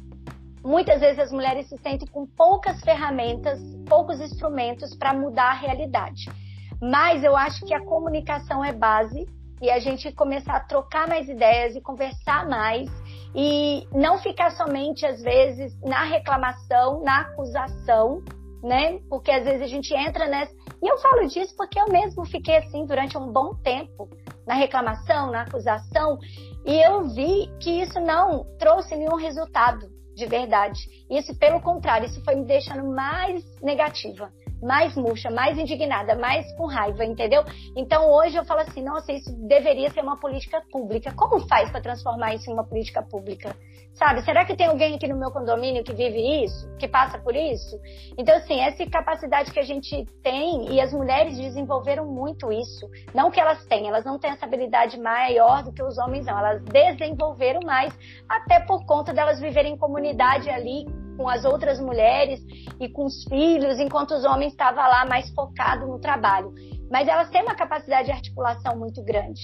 muitas 0.64 1.00
vezes 1.00 1.18
as 1.18 1.32
mulheres 1.32 1.68
se 1.68 1.76
sentem 1.78 2.06
com 2.08 2.26
poucas 2.26 2.80
ferramentas, 2.80 3.60
poucos 3.88 4.20
instrumentos 4.20 4.94
para 4.94 5.12
mudar 5.12 5.50
a 5.50 5.54
realidade. 5.54 6.30
Mas 6.80 7.24
eu 7.24 7.36
acho 7.36 7.64
que 7.66 7.74
a 7.74 7.84
comunicação 7.84 8.64
é 8.64 8.72
base 8.72 9.26
e 9.60 9.70
a 9.70 9.78
gente 9.78 10.12
começar 10.12 10.56
a 10.56 10.60
trocar 10.60 11.08
mais 11.08 11.28
ideias 11.28 11.74
e 11.74 11.80
conversar 11.80 12.48
mais 12.48 12.88
e 13.34 13.86
não 13.92 14.18
ficar 14.18 14.50
somente 14.52 15.04
às 15.04 15.20
vezes 15.20 15.78
na 15.82 16.04
reclamação, 16.04 17.02
na 17.02 17.20
acusação, 17.20 18.22
né? 18.62 18.98
Porque 19.08 19.30
às 19.30 19.44
vezes 19.44 19.62
a 19.62 19.66
gente 19.66 19.94
entra 19.94 20.26
nessa. 20.26 20.52
E 20.82 20.86
eu 20.86 20.98
falo 20.98 21.26
disso 21.26 21.54
porque 21.56 21.78
eu 21.78 21.88
mesmo 21.88 22.24
fiquei 22.24 22.56
assim 22.56 22.86
durante 22.86 23.18
um 23.18 23.32
bom 23.32 23.54
tempo 23.54 24.08
na 24.46 24.54
reclamação, 24.54 25.30
na 25.30 25.42
acusação, 25.42 26.18
e 26.64 26.74
eu 26.74 27.06
vi 27.08 27.50
que 27.60 27.82
isso 27.82 28.00
não 28.00 28.44
trouxe 28.58 28.96
nenhum 28.96 29.16
resultado 29.16 29.86
de 30.14 30.26
verdade. 30.26 30.80
Isso, 31.10 31.38
pelo 31.38 31.60
contrário, 31.60 32.06
isso 32.06 32.22
foi 32.24 32.34
me 32.34 32.44
deixando 32.44 32.84
mais 32.84 33.44
negativa 33.60 34.32
mais 34.62 34.94
murcha, 34.96 35.30
mais 35.30 35.58
indignada, 35.58 36.14
mais 36.16 36.50
com 36.56 36.66
raiva, 36.66 37.04
entendeu? 37.04 37.44
Então 37.76 38.10
hoje 38.10 38.36
eu 38.36 38.44
falo 38.44 38.60
assim, 38.60 38.82
nossa, 38.82 39.12
isso 39.12 39.30
deveria 39.46 39.90
ser 39.90 40.00
uma 40.00 40.18
política 40.18 40.62
pública. 40.70 41.12
Como 41.14 41.46
faz 41.46 41.70
para 41.70 41.80
transformar 41.80 42.34
isso 42.34 42.50
em 42.50 42.52
uma 42.52 42.64
política 42.64 43.02
pública? 43.02 43.54
Sabe? 43.94 44.22
Será 44.22 44.44
que 44.44 44.56
tem 44.56 44.68
alguém 44.68 44.94
aqui 44.94 45.08
no 45.08 45.18
meu 45.18 45.30
condomínio 45.30 45.82
que 45.82 45.92
vive 45.92 46.44
isso, 46.44 46.68
que 46.78 46.86
passa 46.86 47.18
por 47.18 47.34
isso? 47.34 47.78
Então 48.16 48.36
assim, 48.36 48.60
essa 48.60 48.84
capacidade 48.86 49.50
que 49.52 49.58
a 49.58 49.64
gente 49.64 50.06
tem 50.22 50.72
e 50.72 50.80
as 50.80 50.92
mulheres 50.92 51.36
desenvolveram 51.36 52.06
muito 52.06 52.52
isso. 52.52 52.88
Não 53.12 53.30
que 53.30 53.40
elas 53.40 53.64
têm, 53.66 53.88
elas 53.88 54.04
não 54.04 54.18
têm 54.18 54.30
essa 54.30 54.46
habilidade 54.46 55.00
maior 55.00 55.62
do 55.62 55.72
que 55.72 55.82
os 55.82 55.98
homens 55.98 56.26
não, 56.26 56.38
elas 56.38 56.62
desenvolveram 56.62 57.60
mais 57.64 57.92
até 58.28 58.60
por 58.60 58.84
conta 58.86 59.12
delas 59.12 59.40
viverem 59.40 59.74
em 59.74 59.78
comunidade 59.78 60.48
ali 60.48 60.86
com 61.18 61.28
as 61.28 61.44
outras 61.44 61.80
mulheres 61.80 62.40
e 62.80 62.88
com 62.88 63.04
os 63.04 63.24
filhos, 63.24 63.80
enquanto 63.80 64.12
os 64.12 64.24
homens 64.24 64.52
estavam 64.52 64.84
lá 64.84 65.04
mais 65.04 65.28
focados 65.30 65.88
no 65.88 65.98
trabalho. 65.98 66.54
Mas 66.88 67.08
elas 67.08 67.28
têm 67.28 67.42
uma 67.42 67.56
capacidade 67.56 68.06
de 68.06 68.12
articulação 68.12 68.78
muito 68.78 69.02
grande, 69.02 69.42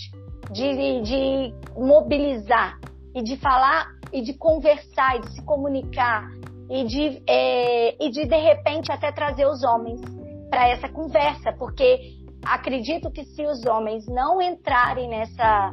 de, 0.52 1.02
de 1.02 1.54
mobilizar 1.76 2.78
e 3.12 3.22
de 3.22 3.36
falar 3.36 3.88
e 4.12 4.22
de 4.22 4.32
conversar 4.34 5.16
e 5.16 5.20
de 5.22 5.34
se 5.34 5.42
comunicar 5.42 6.30
e 6.70 6.84
de, 6.84 7.22
é, 7.26 8.04
e 8.04 8.10
de 8.10 8.24
de 8.24 8.36
repente 8.36 8.90
até 8.92 9.10
trazer 9.10 9.46
os 9.46 9.64
homens 9.64 10.00
para 10.48 10.68
essa 10.68 10.88
conversa, 10.88 11.52
porque 11.52 12.14
acredito 12.44 13.10
que 13.10 13.24
se 13.24 13.44
os 13.44 13.66
homens 13.66 14.06
não 14.06 14.40
entrarem 14.40 15.08
nessa 15.08 15.72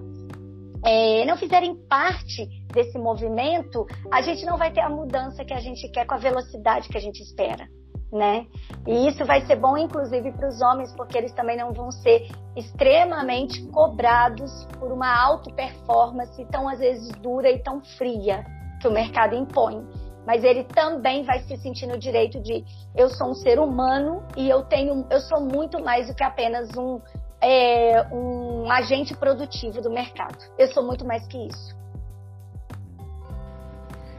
é, 0.84 1.26
não 1.26 1.38
fizerem 1.38 1.76
parte 1.88 2.48
desse 2.74 2.98
movimento, 2.98 3.86
a 4.12 4.22
gente 4.22 4.46
não 4.46 4.58
vai 4.58 4.72
ter 4.72 4.82
a 4.82 4.90
mudança 4.90 5.46
que 5.46 5.54
a 5.54 5.60
gente 5.60 5.88
quer 5.90 6.06
com 6.06 6.16
a 6.16 6.18
velocidade 6.18 6.90
que 6.90 6.98
a 6.98 7.02
gente 7.02 7.22
espera. 7.22 7.68
né? 8.12 8.46
E 8.86 9.08
isso 9.08 9.24
vai 9.26 9.46
ser 9.46 9.56
bom, 9.56 9.78
inclusive, 9.78 10.32
para 10.34 10.50
os 10.50 10.62
homens, 10.62 10.94
porque 10.94 11.18
eles 11.18 11.32
também 11.34 11.56
não 11.56 11.72
vão 11.72 11.92
ser 11.92 12.28
extremamente 12.58 13.66
cobrados 13.68 14.66
por 14.80 14.92
uma 14.92 15.18
alta 15.18 15.50
performance 15.54 16.46
tão, 16.52 16.68
às 16.68 16.80
vezes, 16.80 17.08
dura 17.22 17.50
e 17.50 17.60
tão 17.60 17.82
fria 17.98 18.44
que 18.82 18.88
o 18.88 18.92
mercado 18.92 19.36
impõe. 19.36 19.88
Mas 20.26 20.44
ele 20.44 20.64
também 20.66 21.24
vai 21.24 21.40
se 21.40 21.58
sentir 21.58 21.88
no 21.88 21.98
direito 21.98 22.40
de 22.42 22.64
eu 22.96 23.10
sou 23.10 23.30
um 23.30 23.34
ser 23.34 23.60
humano 23.60 24.24
e 24.38 24.50
eu 24.50 24.64
tenho, 24.64 25.06
eu 25.10 25.20
sou 25.22 25.42
muito 25.42 25.82
mais 25.84 26.08
do 26.08 26.14
que 26.14 26.24
apenas 26.24 26.70
um, 26.78 27.00
é, 27.42 28.08
um 28.12 28.70
agente 28.72 29.16
produtivo 29.16 29.82
do 29.82 29.90
mercado. 29.90 30.38
Eu 30.58 30.68
sou 30.72 30.86
muito 30.86 31.06
mais 31.06 31.26
que 31.28 31.38
isso. 31.38 31.76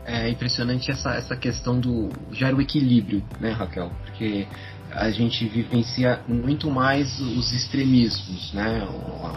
É 0.04 0.28
impressionante 0.28 0.90
essa, 0.90 1.14
essa 1.14 1.36
questão 1.36 1.78
do 1.78 2.08
gera 2.32 2.56
o 2.56 2.60
equilíbrio, 2.60 3.22
né, 3.38 3.50
Raquel? 3.50 3.90
Porque 4.04 4.48
a 4.90 5.10
gente 5.10 5.46
vivencia 5.46 6.20
muito 6.26 6.70
mais 6.70 7.20
os 7.20 7.52
extremismos, 7.52 8.52
né? 8.52 8.86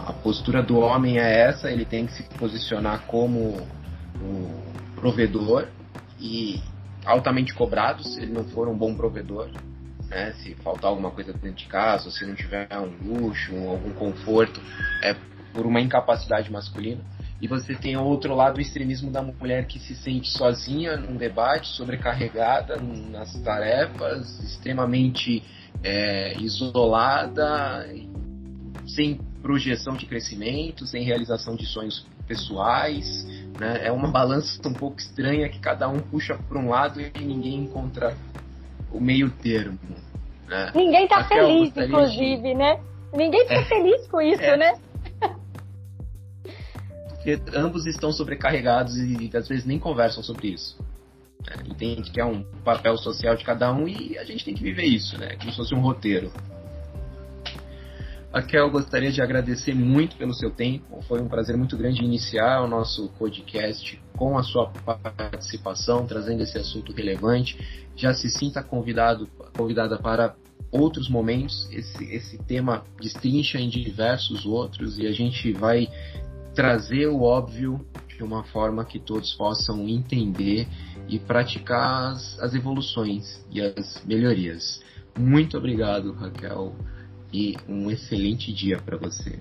A 0.06 0.12
postura 0.12 0.62
do 0.62 0.78
homem 0.78 1.18
é 1.18 1.48
essa, 1.48 1.70
ele 1.70 1.84
tem 1.84 2.06
que 2.06 2.12
se 2.12 2.24
posicionar 2.24 3.02
como 3.06 3.56
o 4.20 4.62
provedor 4.96 5.68
e 6.20 6.60
altamente 7.04 7.54
cobrado 7.54 8.02
se 8.02 8.20
ele 8.20 8.32
não 8.32 8.44
for 8.44 8.68
um 8.68 8.76
bom 8.76 8.94
provedor, 8.94 9.48
né? 10.08 10.32
Se 10.34 10.54
faltar 10.56 10.90
alguma 10.90 11.10
coisa 11.10 11.32
dentro 11.32 11.52
de 11.52 11.66
casa, 11.66 12.10
se 12.10 12.24
não 12.24 12.34
tiver 12.34 12.68
um 12.78 13.20
luxo, 13.20 13.54
algum 13.68 13.92
conforto, 13.92 14.60
é 15.02 15.14
por 15.52 15.66
uma 15.66 15.80
incapacidade 15.80 16.50
masculina. 16.50 17.00
E 17.40 17.46
você 17.46 17.74
tem 17.74 17.96
outro 17.96 18.34
lado, 18.34 18.56
o 18.56 18.60
extremismo 18.60 19.10
da 19.10 19.20
mulher 19.20 19.66
que 19.66 19.78
se 19.78 19.94
sente 19.94 20.30
sozinha 20.30 20.96
num 20.96 21.16
debate, 21.16 21.68
sobrecarregada 21.68 22.76
nas 22.76 23.34
tarefas, 23.40 24.40
extremamente 24.40 25.42
é, 25.82 26.34
isolada, 26.38 27.86
sem 28.86 29.20
projeção 29.42 29.94
de 29.96 30.06
crescimento, 30.06 30.86
sem 30.86 31.04
realização 31.04 31.56
de 31.56 31.66
sonhos 31.66 32.06
pessoais. 32.26 33.26
Né? 33.60 33.86
É 33.86 33.92
uma 33.92 34.10
balança 34.10 34.60
um 34.66 34.72
pouco 34.72 34.98
estranha 34.98 35.48
que 35.48 35.58
cada 35.58 35.88
um 35.88 36.00
puxa 36.00 36.38
para 36.48 36.58
um 36.58 36.70
lado 36.70 37.00
e 37.00 37.10
ninguém 37.20 37.64
encontra 37.64 38.16
o 38.96 39.00
meio 39.00 39.30
termo. 39.30 39.78
Né? 40.48 40.72
Ninguém 40.74 41.04
está 41.04 41.24
feliz, 41.24 41.76
inclusive, 41.76 42.42
de... 42.42 42.54
né? 42.54 42.80
Ninguém 43.14 43.42
fica 43.42 43.60
é, 43.60 43.64
feliz 43.64 44.06
com 44.08 44.20
isso, 44.20 44.42
é. 44.42 44.56
né? 44.56 44.74
porque 47.26 47.40
ambos 47.56 47.86
estão 47.86 48.12
sobrecarregados 48.12 48.96
e 48.96 49.28
às 49.36 49.48
vezes 49.48 49.64
nem 49.64 49.80
conversam 49.80 50.22
sobre 50.22 50.48
isso. 50.48 50.78
É, 51.50 51.68
entende 51.68 52.10
que 52.10 52.20
é 52.20 52.24
um 52.24 52.44
papel 52.64 52.96
social 52.96 53.34
de 53.34 53.44
cada 53.44 53.72
um 53.72 53.88
e 53.88 54.16
a 54.16 54.24
gente 54.24 54.44
tem 54.44 54.54
que 54.54 54.62
viver 54.62 54.84
isso, 54.84 55.18
né? 55.18 55.34
Como 55.36 55.50
se 55.50 55.56
fosse 55.56 55.74
um 55.74 55.80
roteiro. 55.80 56.32
Raquel, 58.32 58.70
gostaria 58.70 59.10
de 59.10 59.20
agradecer 59.20 59.74
muito 59.74 60.16
pelo 60.16 60.34
seu 60.34 60.50
tempo. 60.50 61.02
Foi 61.08 61.20
um 61.20 61.28
prazer 61.28 61.56
muito 61.56 61.76
grande 61.76 62.04
iniciar 62.04 62.62
o 62.62 62.68
nosso 62.68 63.08
podcast 63.18 64.00
com 64.16 64.36
a 64.38 64.42
sua 64.42 64.68
participação, 64.68 66.06
trazendo 66.06 66.42
esse 66.42 66.58
assunto 66.58 66.92
relevante. 66.92 67.58
Já 67.94 68.12
se 68.14 68.28
sinta 68.28 68.62
convidado, 68.62 69.28
convidada 69.56 69.98
para 69.98 70.34
outros 70.70 71.08
momentos. 71.08 71.68
Esse, 71.70 72.04
esse 72.04 72.38
tema 72.38 72.84
destrincha 73.00 73.58
em 73.58 73.68
diversos 73.68 74.44
outros 74.44 74.98
e 74.98 75.06
a 75.06 75.12
gente 75.12 75.52
vai 75.52 75.88
trazer 76.54 77.06
o 77.06 77.22
óbvio 77.22 77.86
de 78.16 78.24
uma 78.24 78.42
forma 78.44 78.84
que 78.84 78.98
todos 78.98 79.34
possam 79.34 79.86
entender 79.86 80.66
e 81.08 81.18
praticar 81.18 82.12
as, 82.12 82.38
as 82.40 82.54
evoluções 82.54 83.44
e 83.50 83.60
as 83.60 84.02
melhorias. 84.04 84.82
Muito 85.18 85.56
obrigado, 85.56 86.12
Raquel, 86.12 86.74
e 87.32 87.56
um 87.68 87.90
excelente 87.90 88.52
dia 88.52 88.78
para 88.78 88.96
você. 88.96 89.38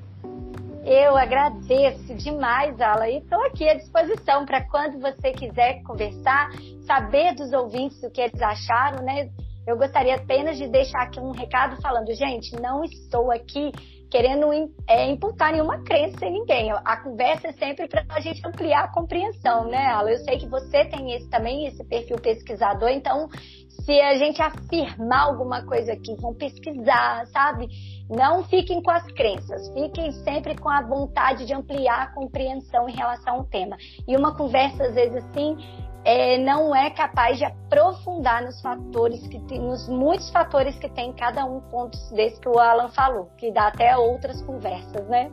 Eu 0.86 1.17
agradeço 1.17 2.13
demais, 2.13 2.80
Ala, 2.80 3.10
e 3.10 3.17
estou 3.17 3.43
aqui 3.48 3.67
à 3.67 3.74
disposição 3.74 4.45
para 4.45 4.62
quando 4.69 5.00
você 5.00 5.32
quiser 5.32 5.82
conversar, 5.82 6.52
saber 6.86 7.34
dos 7.34 7.52
ouvintes 7.54 8.04
o 8.04 8.12
que 8.12 8.21
eles 8.21 8.39
acharam, 8.39 9.04
né? 9.04 9.32
Eu 9.65 9.78
gostaria 9.78 10.13
apenas 10.13 10.58
de 10.58 10.67
deixar 10.67 11.02
aqui 11.02 11.19
um 11.19 11.32
recado 11.32 11.82
falando, 11.82 12.13
gente, 12.13 12.56
não 12.62 12.84
estou 12.84 13.32
aqui 13.32 13.71
querendo 14.15 14.49
é, 14.88 15.10
imputar 15.10 15.51
nenhuma 15.51 15.84
crença 15.84 16.25
em 16.25 16.32
ninguém. 16.32 16.71
A 16.71 16.95
conversa 16.95 17.49
é 17.49 17.51
sempre 17.51 17.86
para 17.86 18.06
a 18.08 18.21
gente 18.21 18.41
ampliar 18.47 18.86
a 18.86 18.88
compreensão, 18.88 19.65
né, 19.65 19.88
Ala? 19.88 20.10
Eu 20.10 20.19
sei 20.19 20.38
que 20.38 20.47
você 20.47 20.86
tem 20.86 21.12
esse 21.12 21.30
também, 21.30 21.67
esse 21.67 21.84
perfil 21.84 22.15
pesquisador, 22.15 22.88
então 22.91 23.28
se 23.67 23.99
a 23.99 24.17
gente 24.17 24.41
afirmar 24.41 25.23
alguma 25.23 25.65
coisa 25.65 25.91
aqui, 25.91 26.15
vão 26.15 26.34
pesquisar, 26.34 27.25
sabe? 27.28 27.67
Não 28.10 28.45
fiquem 28.45 28.82
com 28.82 28.89
as 28.89 29.06
crenças, 29.12 29.67
fiquem 29.73 30.13
sempre 30.23 30.56
com 30.56 30.69
a 30.69 30.82
vontade 30.82 31.45
de 31.45 31.54
ampliar 31.54 32.04
a 32.04 32.13
compreensão 32.13 32.88
em 32.88 32.95
relação 32.95 33.36
ao 33.36 33.43
tema. 33.43 33.75
E 34.08 34.15
uma 34.15 34.34
conversa, 34.34 34.86
às 34.86 34.95
vezes, 34.95 35.25
assim, 35.25 35.58
é, 36.06 36.38
não 36.38 36.76
é 36.76 36.91
capaz 36.91 37.39
de 37.39 37.44
aprofundar 37.44 38.44
nos 38.44 38.62
fatores 38.62 39.26
que 39.28 39.39
tem, 39.48 39.60
nos 39.60 39.89
muitos 39.89 40.30
fatores 40.30 40.78
que 40.78 40.88
tem 40.88 41.12
cada 41.12 41.44
um 41.46 41.60
pontos 41.62 42.00
desse 42.12 42.39
que 42.39 42.48
o 42.48 42.60
Alan 42.60 42.89
falou, 42.89 43.32
que 43.38 43.52
dá 43.52 43.68
até 43.68 43.98
outras 43.98 44.39
conversas, 44.44 45.08
né? 45.08 45.32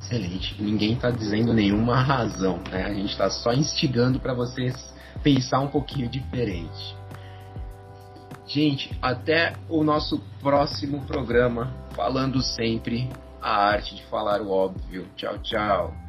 Excelente. 0.00 0.62
Ninguém 0.62 0.92
está 0.92 1.10
dizendo 1.10 1.52
nenhuma 1.52 2.00
razão, 2.00 2.60
né? 2.70 2.84
A 2.84 2.94
gente 2.94 3.10
está 3.10 3.28
só 3.28 3.52
instigando 3.52 4.20
para 4.20 4.32
vocês 4.32 4.94
pensar 5.22 5.60
um 5.60 5.68
pouquinho 5.68 6.08
diferente. 6.08 6.96
Gente, 8.46 8.96
até 9.00 9.54
o 9.68 9.82
nosso 9.82 10.20
próximo 10.40 11.00
programa, 11.06 11.72
falando 11.96 12.42
sempre 12.42 13.08
a 13.40 13.70
arte 13.70 13.96
de 13.96 14.04
falar 14.04 14.40
o 14.40 14.50
óbvio. 14.50 15.08
Tchau, 15.16 15.38
tchau. 15.38 16.01